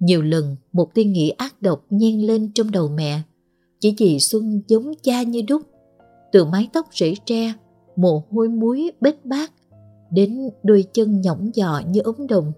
Nhiều 0.00 0.22
lần 0.22 0.56
một 0.72 0.94
tiên 0.94 1.12
nghĩ 1.12 1.30
ác 1.30 1.62
độc 1.62 1.84
nhen 1.90 2.20
lên 2.20 2.50
trong 2.54 2.70
đầu 2.70 2.88
mẹ, 2.88 3.22
chỉ 3.80 3.94
vì 3.98 4.18
Xuân 4.20 4.62
giống 4.68 4.92
cha 5.02 5.22
như 5.22 5.42
đúc, 5.48 5.62
từ 6.32 6.44
mái 6.44 6.68
tóc 6.72 6.86
rễ 6.92 7.14
tre, 7.24 7.54
mồ 7.96 8.24
hôi 8.30 8.48
muối 8.48 8.90
bết 9.00 9.24
bát, 9.24 9.52
đến 10.10 10.50
đôi 10.62 10.84
chân 10.92 11.20
nhõng 11.20 11.50
giò 11.54 11.82
như 11.88 12.00
ống 12.00 12.26
đồng. 12.26 12.52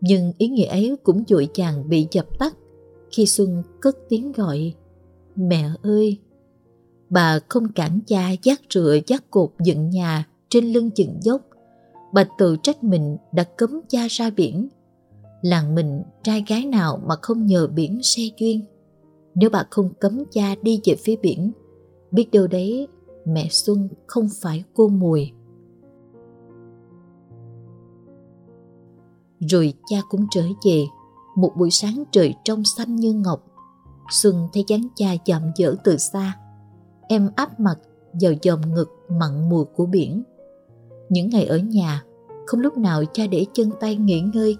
Nhưng 0.00 0.32
ý 0.38 0.48
nghĩa 0.48 0.66
ấy 0.66 0.96
cũng 1.02 1.24
dội 1.28 1.48
chàng 1.54 1.88
bị 1.88 2.06
dập 2.10 2.38
tắt 2.38 2.56
khi 3.10 3.26
Xuân 3.26 3.62
cất 3.80 3.96
tiếng 4.08 4.32
gọi 4.32 4.74
Mẹ 5.36 5.70
ơi! 5.82 6.18
Bà 7.10 7.38
không 7.48 7.72
cản 7.72 8.00
cha 8.06 8.30
dắt 8.42 8.60
rửa 8.70 8.96
dắt 9.06 9.24
cột 9.30 9.50
dựng 9.64 9.90
nhà 9.90 10.28
trên 10.48 10.72
lưng 10.72 10.90
chừng 10.90 11.18
dốc 11.22 11.42
bà 12.12 12.24
tự 12.38 12.56
trách 12.62 12.84
mình 12.84 13.16
đã 13.32 13.44
cấm 13.44 13.80
cha 13.88 14.06
ra 14.10 14.30
biển. 14.30 14.68
Làng 15.42 15.74
mình 15.74 16.02
trai 16.22 16.44
gái 16.48 16.66
nào 16.66 17.00
mà 17.06 17.14
không 17.22 17.46
nhờ 17.46 17.66
biển 17.66 18.00
xe 18.02 18.22
duyên. 18.38 18.64
Nếu 19.34 19.50
bà 19.50 19.64
không 19.70 19.94
cấm 20.00 20.24
cha 20.30 20.54
đi 20.62 20.80
về 20.84 20.96
phía 21.04 21.16
biển, 21.16 21.52
biết 22.10 22.30
đâu 22.32 22.46
đấy 22.46 22.88
mẹ 23.24 23.48
Xuân 23.50 23.88
không 24.06 24.28
phải 24.40 24.64
cô 24.74 24.88
mùi. 24.88 25.32
Rồi 29.40 29.74
cha 29.86 29.96
cũng 30.08 30.26
trở 30.30 30.42
về, 30.64 30.84
một 31.36 31.52
buổi 31.56 31.70
sáng 31.70 32.04
trời 32.12 32.34
trong 32.44 32.64
xanh 32.64 32.96
như 32.96 33.12
ngọc. 33.12 33.46
Xuân 34.10 34.48
thấy 34.52 34.64
dáng 34.68 34.88
cha 34.96 35.16
chậm 35.24 35.42
dở 35.56 35.74
từ 35.84 35.96
xa. 35.96 36.38
Em 37.08 37.30
áp 37.36 37.60
mặt 37.60 37.78
vào 38.20 38.32
dòng 38.42 38.74
ngực 38.74 38.88
mặn 39.08 39.48
mùi 39.48 39.64
của 39.64 39.86
biển 39.86 40.22
những 41.12 41.30
ngày 41.30 41.44
ở 41.44 41.58
nhà, 41.58 42.04
không 42.46 42.60
lúc 42.60 42.78
nào 42.78 43.04
cha 43.12 43.26
để 43.26 43.46
chân 43.52 43.70
tay 43.80 43.96
nghỉ 43.96 44.20
ngơi. 44.20 44.56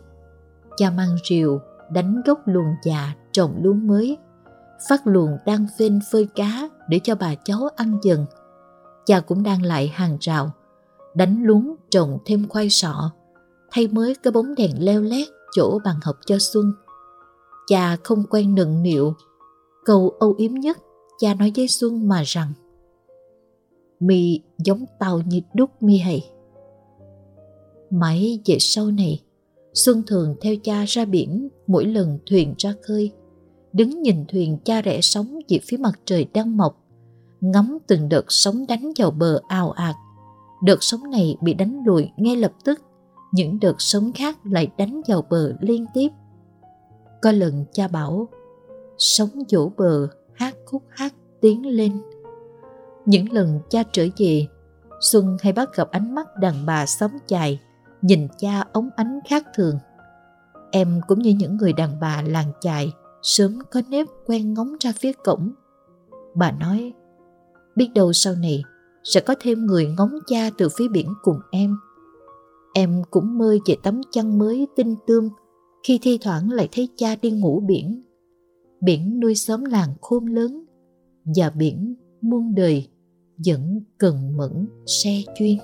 Cha 0.76 0.90
mang 0.90 1.16
rìu, 1.28 1.58
đánh 1.92 2.22
gốc 2.26 2.40
luồng 2.44 2.74
già 2.84 3.14
trồng 3.32 3.54
lúa 3.62 3.72
mới, 3.72 4.16
phát 4.88 5.06
luồng 5.06 5.30
đang 5.46 5.66
phên 5.78 6.00
phơi 6.12 6.28
cá 6.34 6.68
để 6.88 7.00
cho 7.04 7.14
bà 7.14 7.34
cháu 7.34 7.68
ăn 7.76 7.98
dần. 8.02 8.26
Cha 9.06 9.20
cũng 9.20 9.42
đang 9.42 9.62
lại 9.62 9.88
hàng 9.88 10.16
rào, 10.20 10.50
đánh 11.14 11.42
luống 11.44 11.74
trồng 11.90 12.18
thêm 12.26 12.48
khoai 12.48 12.70
sọ, 12.70 13.10
thay 13.70 13.88
mới 13.88 14.16
cái 14.22 14.32
bóng 14.32 14.54
đèn 14.54 14.70
leo 14.78 15.02
lét 15.02 15.28
chỗ 15.52 15.78
bàn 15.84 15.96
học 16.02 16.16
cho 16.26 16.38
Xuân. 16.38 16.72
Cha 17.66 17.96
không 18.04 18.24
quen 18.30 18.54
nựng 18.54 18.82
nịu, 18.82 19.14
câu 19.84 20.12
âu 20.18 20.34
yếm 20.38 20.52
nhất 20.52 20.78
cha 21.18 21.34
nói 21.34 21.52
với 21.56 21.68
Xuân 21.68 22.08
mà 22.08 22.22
rằng 22.26 22.52
Mi 24.00 24.40
giống 24.58 24.84
tao 24.98 25.20
như 25.26 25.40
đúc 25.54 25.70
mi 25.82 25.98
hay. 25.98 26.31
Mãi 27.94 28.40
về 28.46 28.56
sau 28.60 28.90
này, 28.90 29.22
Xuân 29.74 30.02
thường 30.06 30.36
theo 30.40 30.54
cha 30.62 30.84
ra 30.88 31.04
biển 31.04 31.48
mỗi 31.66 31.84
lần 31.84 32.18
thuyền 32.26 32.54
ra 32.58 32.74
khơi, 32.82 33.12
đứng 33.72 34.02
nhìn 34.02 34.24
thuyền 34.28 34.58
cha 34.64 34.82
rẽ 34.82 35.00
sóng 35.00 35.38
về 35.48 35.58
phía 35.62 35.76
mặt 35.76 36.00
trời 36.04 36.26
đang 36.34 36.56
mọc, 36.56 36.84
ngắm 37.40 37.78
từng 37.86 38.08
đợt 38.08 38.24
sóng 38.28 38.66
đánh 38.68 38.92
vào 38.98 39.10
bờ 39.10 39.40
ào 39.48 39.70
ạt. 39.70 39.94
Đợt 40.64 40.76
sóng 40.80 41.10
này 41.10 41.36
bị 41.40 41.54
đánh 41.54 41.82
lùi 41.86 42.08
ngay 42.16 42.36
lập 42.36 42.52
tức, 42.64 42.80
những 43.32 43.60
đợt 43.60 43.74
sóng 43.78 44.12
khác 44.12 44.38
lại 44.44 44.68
đánh 44.78 45.00
vào 45.08 45.26
bờ 45.30 45.52
liên 45.60 45.86
tiếp. 45.94 46.08
Có 47.22 47.32
lần 47.32 47.64
cha 47.72 47.88
bảo, 47.88 48.28
sóng 48.98 49.30
vỗ 49.52 49.72
bờ, 49.76 50.08
hát 50.34 50.56
khúc 50.66 50.82
hát 50.88 51.14
tiến 51.40 51.66
lên. 51.66 51.92
Những 53.06 53.32
lần 53.32 53.60
cha 53.70 53.82
trở 53.92 54.06
về, 54.18 54.46
Xuân 55.00 55.36
hay 55.40 55.52
bắt 55.52 55.76
gặp 55.76 55.90
ánh 55.90 56.14
mắt 56.14 56.36
đàn 56.36 56.66
bà 56.66 56.86
sóng 56.86 57.12
chài 57.26 57.60
nhìn 58.02 58.28
cha 58.38 58.64
ống 58.72 58.90
ánh 58.96 59.18
khác 59.28 59.46
thường. 59.54 59.78
Em 60.70 61.00
cũng 61.08 61.18
như 61.18 61.30
những 61.30 61.56
người 61.56 61.72
đàn 61.72 62.00
bà 62.00 62.22
làng 62.22 62.52
chài, 62.60 62.92
sớm 63.22 63.58
có 63.70 63.82
nếp 63.88 64.06
quen 64.26 64.54
ngóng 64.54 64.76
ra 64.80 64.92
phía 64.98 65.12
cổng. 65.12 65.52
Bà 66.34 66.52
nói, 66.52 66.92
biết 67.76 67.88
đâu 67.94 68.12
sau 68.12 68.34
này 68.34 68.64
sẽ 69.04 69.20
có 69.20 69.34
thêm 69.40 69.66
người 69.66 69.86
ngóng 69.86 70.18
cha 70.26 70.50
từ 70.58 70.68
phía 70.78 70.88
biển 70.88 71.14
cùng 71.22 71.38
em. 71.50 71.76
Em 72.74 73.02
cũng 73.10 73.38
mơ 73.38 73.56
về 73.66 73.76
tấm 73.82 74.00
chăn 74.10 74.38
mới 74.38 74.66
tinh 74.76 74.94
tươm 75.06 75.28
khi 75.82 75.98
thi 76.02 76.18
thoảng 76.22 76.50
lại 76.50 76.68
thấy 76.72 76.88
cha 76.96 77.16
đi 77.16 77.30
ngủ 77.30 77.60
biển. 77.60 78.02
Biển 78.80 79.20
nuôi 79.20 79.34
xóm 79.34 79.64
làng 79.64 79.94
khôn 80.00 80.26
lớn 80.26 80.64
và 81.36 81.50
biển 81.50 81.94
muôn 82.20 82.54
đời 82.54 82.88
vẫn 83.46 83.80
cần 83.98 84.36
mẫn 84.36 84.68
xe 84.86 85.22
chuyên. 85.38 85.58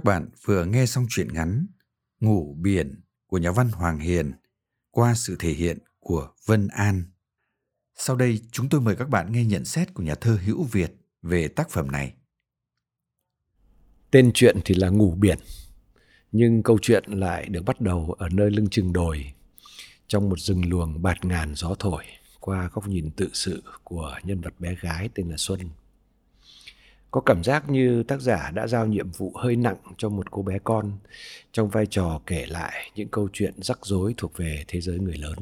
Các 0.00 0.04
bạn 0.04 0.28
vừa 0.44 0.64
nghe 0.64 0.86
xong 0.86 1.06
truyện 1.08 1.28
ngắn 1.32 1.66
Ngủ 2.20 2.56
biển 2.60 3.00
của 3.26 3.38
nhà 3.38 3.50
văn 3.50 3.68
Hoàng 3.68 3.98
Hiền 3.98 4.32
qua 4.90 5.14
sự 5.14 5.36
thể 5.38 5.52
hiện 5.52 5.78
của 5.98 6.28
Vân 6.46 6.68
An. 6.68 7.04
Sau 7.96 8.16
đây 8.16 8.40
chúng 8.52 8.68
tôi 8.68 8.80
mời 8.80 8.96
các 8.96 9.08
bạn 9.08 9.32
nghe 9.32 9.44
nhận 9.44 9.64
xét 9.64 9.94
của 9.94 10.02
nhà 10.02 10.14
thơ 10.14 10.38
Hữu 10.44 10.62
Việt 10.62 10.92
về 11.22 11.48
tác 11.48 11.70
phẩm 11.70 11.90
này. 11.90 12.14
Tên 14.10 14.30
truyện 14.34 14.56
thì 14.64 14.74
là 14.74 14.88
Ngủ 14.88 15.14
biển, 15.14 15.38
nhưng 16.32 16.62
câu 16.62 16.78
chuyện 16.82 17.04
lại 17.06 17.48
được 17.48 17.62
bắt 17.62 17.80
đầu 17.80 18.16
ở 18.18 18.28
nơi 18.28 18.50
lưng 18.50 18.68
chừng 18.70 18.92
đồi, 18.92 19.32
trong 20.06 20.28
một 20.28 20.40
rừng 20.40 20.68
luồng 20.68 21.02
bạt 21.02 21.24
ngàn 21.24 21.54
gió 21.54 21.74
thổi 21.78 22.04
qua 22.40 22.70
góc 22.72 22.88
nhìn 22.88 23.10
tự 23.10 23.28
sự 23.32 23.62
của 23.84 24.18
nhân 24.24 24.40
vật 24.40 24.60
bé 24.60 24.74
gái 24.74 25.08
tên 25.14 25.28
là 25.28 25.36
Xuân. 25.36 25.60
Có 27.10 27.20
cảm 27.20 27.44
giác 27.44 27.70
như 27.70 28.02
tác 28.02 28.20
giả 28.20 28.50
đã 28.50 28.66
giao 28.66 28.86
nhiệm 28.86 29.10
vụ 29.10 29.32
hơi 29.34 29.56
nặng 29.56 29.76
cho 29.98 30.08
một 30.08 30.30
cô 30.30 30.42
bé 30.42 30.58
con 30.64 30.98
trong 31.52 31.68
vai 31.68 31.86
trò 31.86 32.20
kể 32.26 32.46
lại 32.46 32.90
những 32.94 33.08
câu 33.08 33.28
chuyện 33.32 33.54
rắc 33.62 33.78
rối 33.86 34.14
thuộc 34.16 34.36
về 34.36 34.64
thế 34.68 34.80
giới 34.80 34.98
người 34.98 35.16
lớn. 35.16 35.38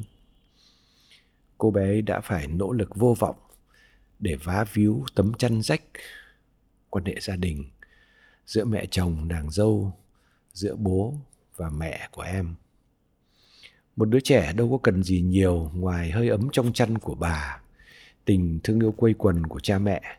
Cô 1.58 1.70
bé 1.70 1.82
ấy 1.82 2.02
đã 2.02 2.20
phải 2.20 2.46
nỗ 2.46 2.72
lực 2.72 2.96
vô 2.96 3.16
vọng 3.18 3.36
để 4.18 4.36
vá 4.44 4.64
víu 4.72 5.04
tấm 5.14 5.32
chăn 5.34 5.62
rách 5.62 5.82
quan 6.90 7.04
hệ 7.04 7.14
gia 7.20 7.36
đình 7.36 7.64
giữa 8.46 8.64
mẹ 8.64 8.86
chồng 8.90 9.28
nàng 9.28 9.50
dâu, 9.50 9.92
giữa 10.52 10.76
bố 10.76 11.14
và 11.56 11.70
mẹ 11.70 12.08
của 12.12 12.22
em. 12.22 12.54
Một 13.96 14.04
đứa 14.04 14.20
trẻ 14.20 14.52
đâu 14.52 14.70
có 14.70 14.78
cần 14.82 15.02
gì 15.02 15.20
nhiều 15.20 15.70
ngoài 15.74 16.10
hơi 16.10 16.28
ấm 16.28 16.48
trong 16.52 16.72
chăn 16.72 16.98
của 16.98 17.14
bà, 17.14 17.60
tình 18.24 18.60
thương 18.64 18.80
yêu 18.80 18.92
quây 18.92 19.14
quần 19.18 19.46
của 19.46 19.60
cha 19.60 19.78
mẹ 19.78 20.17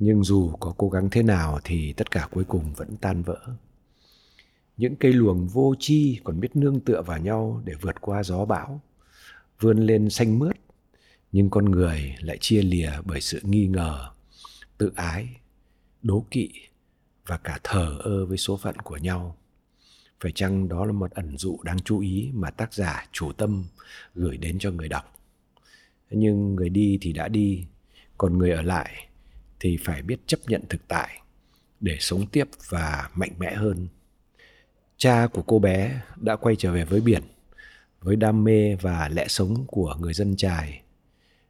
nhưng 0.00 0.24
dù 0.24 0.50
có 0.60 0.74
cố 0.78 0.88
gắng 0.88 1.08
thế 1.10 1.22
nào 1.22 1.60
thì 1.64 1.92
tất 1.92 2.10
cả 2.10 2.28
cuối 2.30 2.44
cùng 2.44 2.72
vẫn 2.72 2.96
tan 2.96 3.22
vỡ. 3.22 3.40
Những 4.76 4.96
cây 4.96 5.12
luồng 5.12 5.48
vô 5.48 5.74
chi 5.78 6.20
còn 6.24 6.40
biết 6.40 6.56
nương 6.56 6.80
tựa 6.80 7.02
vào 7.02 7.18
nhau 7.18 7.62
để 7.64 7.74
vượt 7.80 8.00
qua 8.00 8.22
gió 8.22 8.44
bão, 8.44 8.80
vươn 9.60 9.78
lên 9.78 10.10
xanh 10.10 10.38
mướt. 10.38 10.56
Nhưng 11.32 11.50
con 11.50 11.64
người 11.64 12.14
lại 12.20 12.38
chia 12.40 12.62
lìa 12.62 12.90
bởi 13.04 13.20
sự 13.20 13.40
nghi 13.42 13.66
ngờ, 13.66 14.10
tự 14.78 14.92
ái, 14.96 15.28
đố 16.02 16.24
kỵ 16.30 16.50
và 17.26 17.36
cả 17.36 17.58
thờ 17.64 17.98
ơ 18.00 18.26
với 18.26 18.36
số 18.36 18.56
phận 18.56 18.76
của 18.76 18.96
nhau. 18.96 19.36
Phải 20.20 20.32
chăng 20.32 20.68
đó 20.68 20.84
là 20.84 20.92
một 20.92 21.10
ẩn 21.10 21.36
dụ 21.36 21.58
đáng 21.62 21.78
chú 21.78 22.00
ý 22.00 22.30
mà 22.34 22.50
tác 22.50 22.74
giả 22.74 23.08
chủ 23.12 23.32
tâm 23.32 23.64
gửi 24.14 24.36
đến 24.36 24.58
cho 24.58 24.70
người 24.70 24.88
đọc? 24.88 25.14
Nhưng 26.10 26.54
người 26.54 26.68
đi 26.68 26.98
thì 27.00 27.12
đã 27.12 27.28
đi, 27.28 27.64
còn 28.18 28.38
người 28.38 28.50
ở 28.50 28.62
lại 28.62 29.09
thì 29.60 29.78
phải 29.84 30.02
biết 30.02 30.20
chấp 30.26 30.40
nhận 30.46 30.62
thực 30.68 30.88
tại 30.88 31.20
để 31.80 31.96
sống 32.00 32.26
tiếp 32.26 32.48
và 32.68 33.10
mạnh 33.14 33.32
mẽ 33.38 33.54
hơn. 33.54 33.88
Cha 34.96 35.26
của 35.32 35.42
cô 35.42 35.58
bé 35.58 36.00
đã 36.16 36.36
quay 36.36 36.56
trở 36.56 36.72
về 36.72 36.84
với 36.84 37.00
biển, 37.00 37.22
với 38.00 38.16
đam 38.16 38.44
mê 38.44 38.74
và 38.74 39.08
lẽ 39.08 39.28
sống 39.28 39.64
của 39.66 39.96
người 40.00 40.14
dân 40.14 40.36
trài 40.36 40.82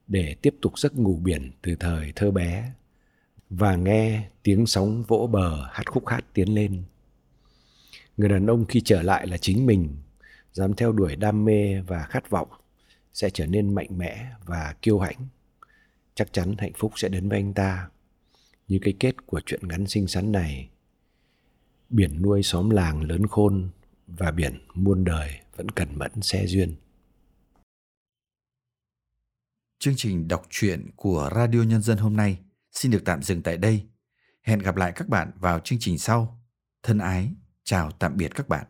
để 0.06 0.36
tiếp 0.42 0.54
tục 0.62 0.78
giấc 0.78 0.98
ngủ 0.98 1.16
biển 1.16 1.50
từ 1.62 1.76
thời 1.76 2.12
thơ 2.16 2.30
bé 2.30 2.72
và 3.50 3.76
nghe 3.76 4.28
tiếng 4.42 4.66
sóng 4.66 5.02
vỗ 5.02 5.28
bờ 5.32 5.68
hát 5.72 5.90
khúc 5.90 6.08
hát 6.08 6.24
tiến 6.34 6.54
lên. 6.54 6.82
Người 8.16 8.28
đàn 8.28 8.46
ông 8.46 8.64
khi 8.66 8.80
trở 8.80 9.02
lại 9.02 9.26
là 9.26 9.36
chính 9.36 9.66
mình, 9.66 9.96
dám 10.52 10.74
theo 10.74 10.92
đuổi 10.92 11.16
đam 11.16 11.44
mê 11.44 11.80
và 11.80 12.02
khát 12.02 12.30
vọng 12.30 12.48
sẽ 13.12 13.30
trở 13.30 13.46
nên 13.46 13.74
mạnh 13.74 13.98
mẽ 13.98 14.26
và 14.46 14.74
kiêu 14.82 14.98
hãnh. 14.98 15.28
Chắc 16.14 16.32
chắn 16.32 16.54
hạnh 16.58 16.72
phúc 16.76 16.92
sẽ 16.96 17.08
đến 17.08 17.28
với 17.28 17.38
anh 17.38 17.54
ta 17.54 17.88
như 18.70 18.78
cái 18.82 18.94
kết 19.00 19.26
của 19.26 19.40
chuyện 19.46 19.68
ngắn 19.68 19.86
xinh 19.86 20.06
xắn 20.06 20.32
này 20.32 20.70
biển 21.88 22.22
nuôi 22.22 22.42
xóm 22.42 22.70
làng 22.70 23.02
lớn 23.02 23.26
khôn 23.26 23.70
và 24.06 24.30
biển 24.30 24.66
muôn 24.74 25.04
đời 25.04 25.40
vẫn 25.56 25.70
cần 25.70 25.98
mẫn 25.98 26.22
xe 26.22 26.46
duyên 26.46 26.76
Chương 29.78 29.94
trình 29.96 30.28
đọc 30.28 30.46
truyện 30.50 30.90
của 30.96 31.30
Radio 31.34 31.62
Nhân 31.62 31.82
dân 31.82 31.98
hôm 31.98 32.16
nay 32.16 32.38
xin 32.72 32.90
được 32.90 33.02
tạm 33.04 33.22
dừng 33.22 33.42
tại 33.42 33.56
đây. 33.56 33.86
Hẹn 34.42 34.58
gặp 34.58 34.76
lại 34.76 34.92
các 34.94 35.08
bạn 35.08 35.30
vào 35.40 35.60
chương 35.60 35.78
trình 35.78 35.98
sau. 35.98 36.42
Thân 36.82 36.98
ái, 36.98 37.30
chào 37.64 37.90
tạm 37.90 38.16
biệt 38.16 38.34
các 38.34 38.48
bạn. 38.48 38.66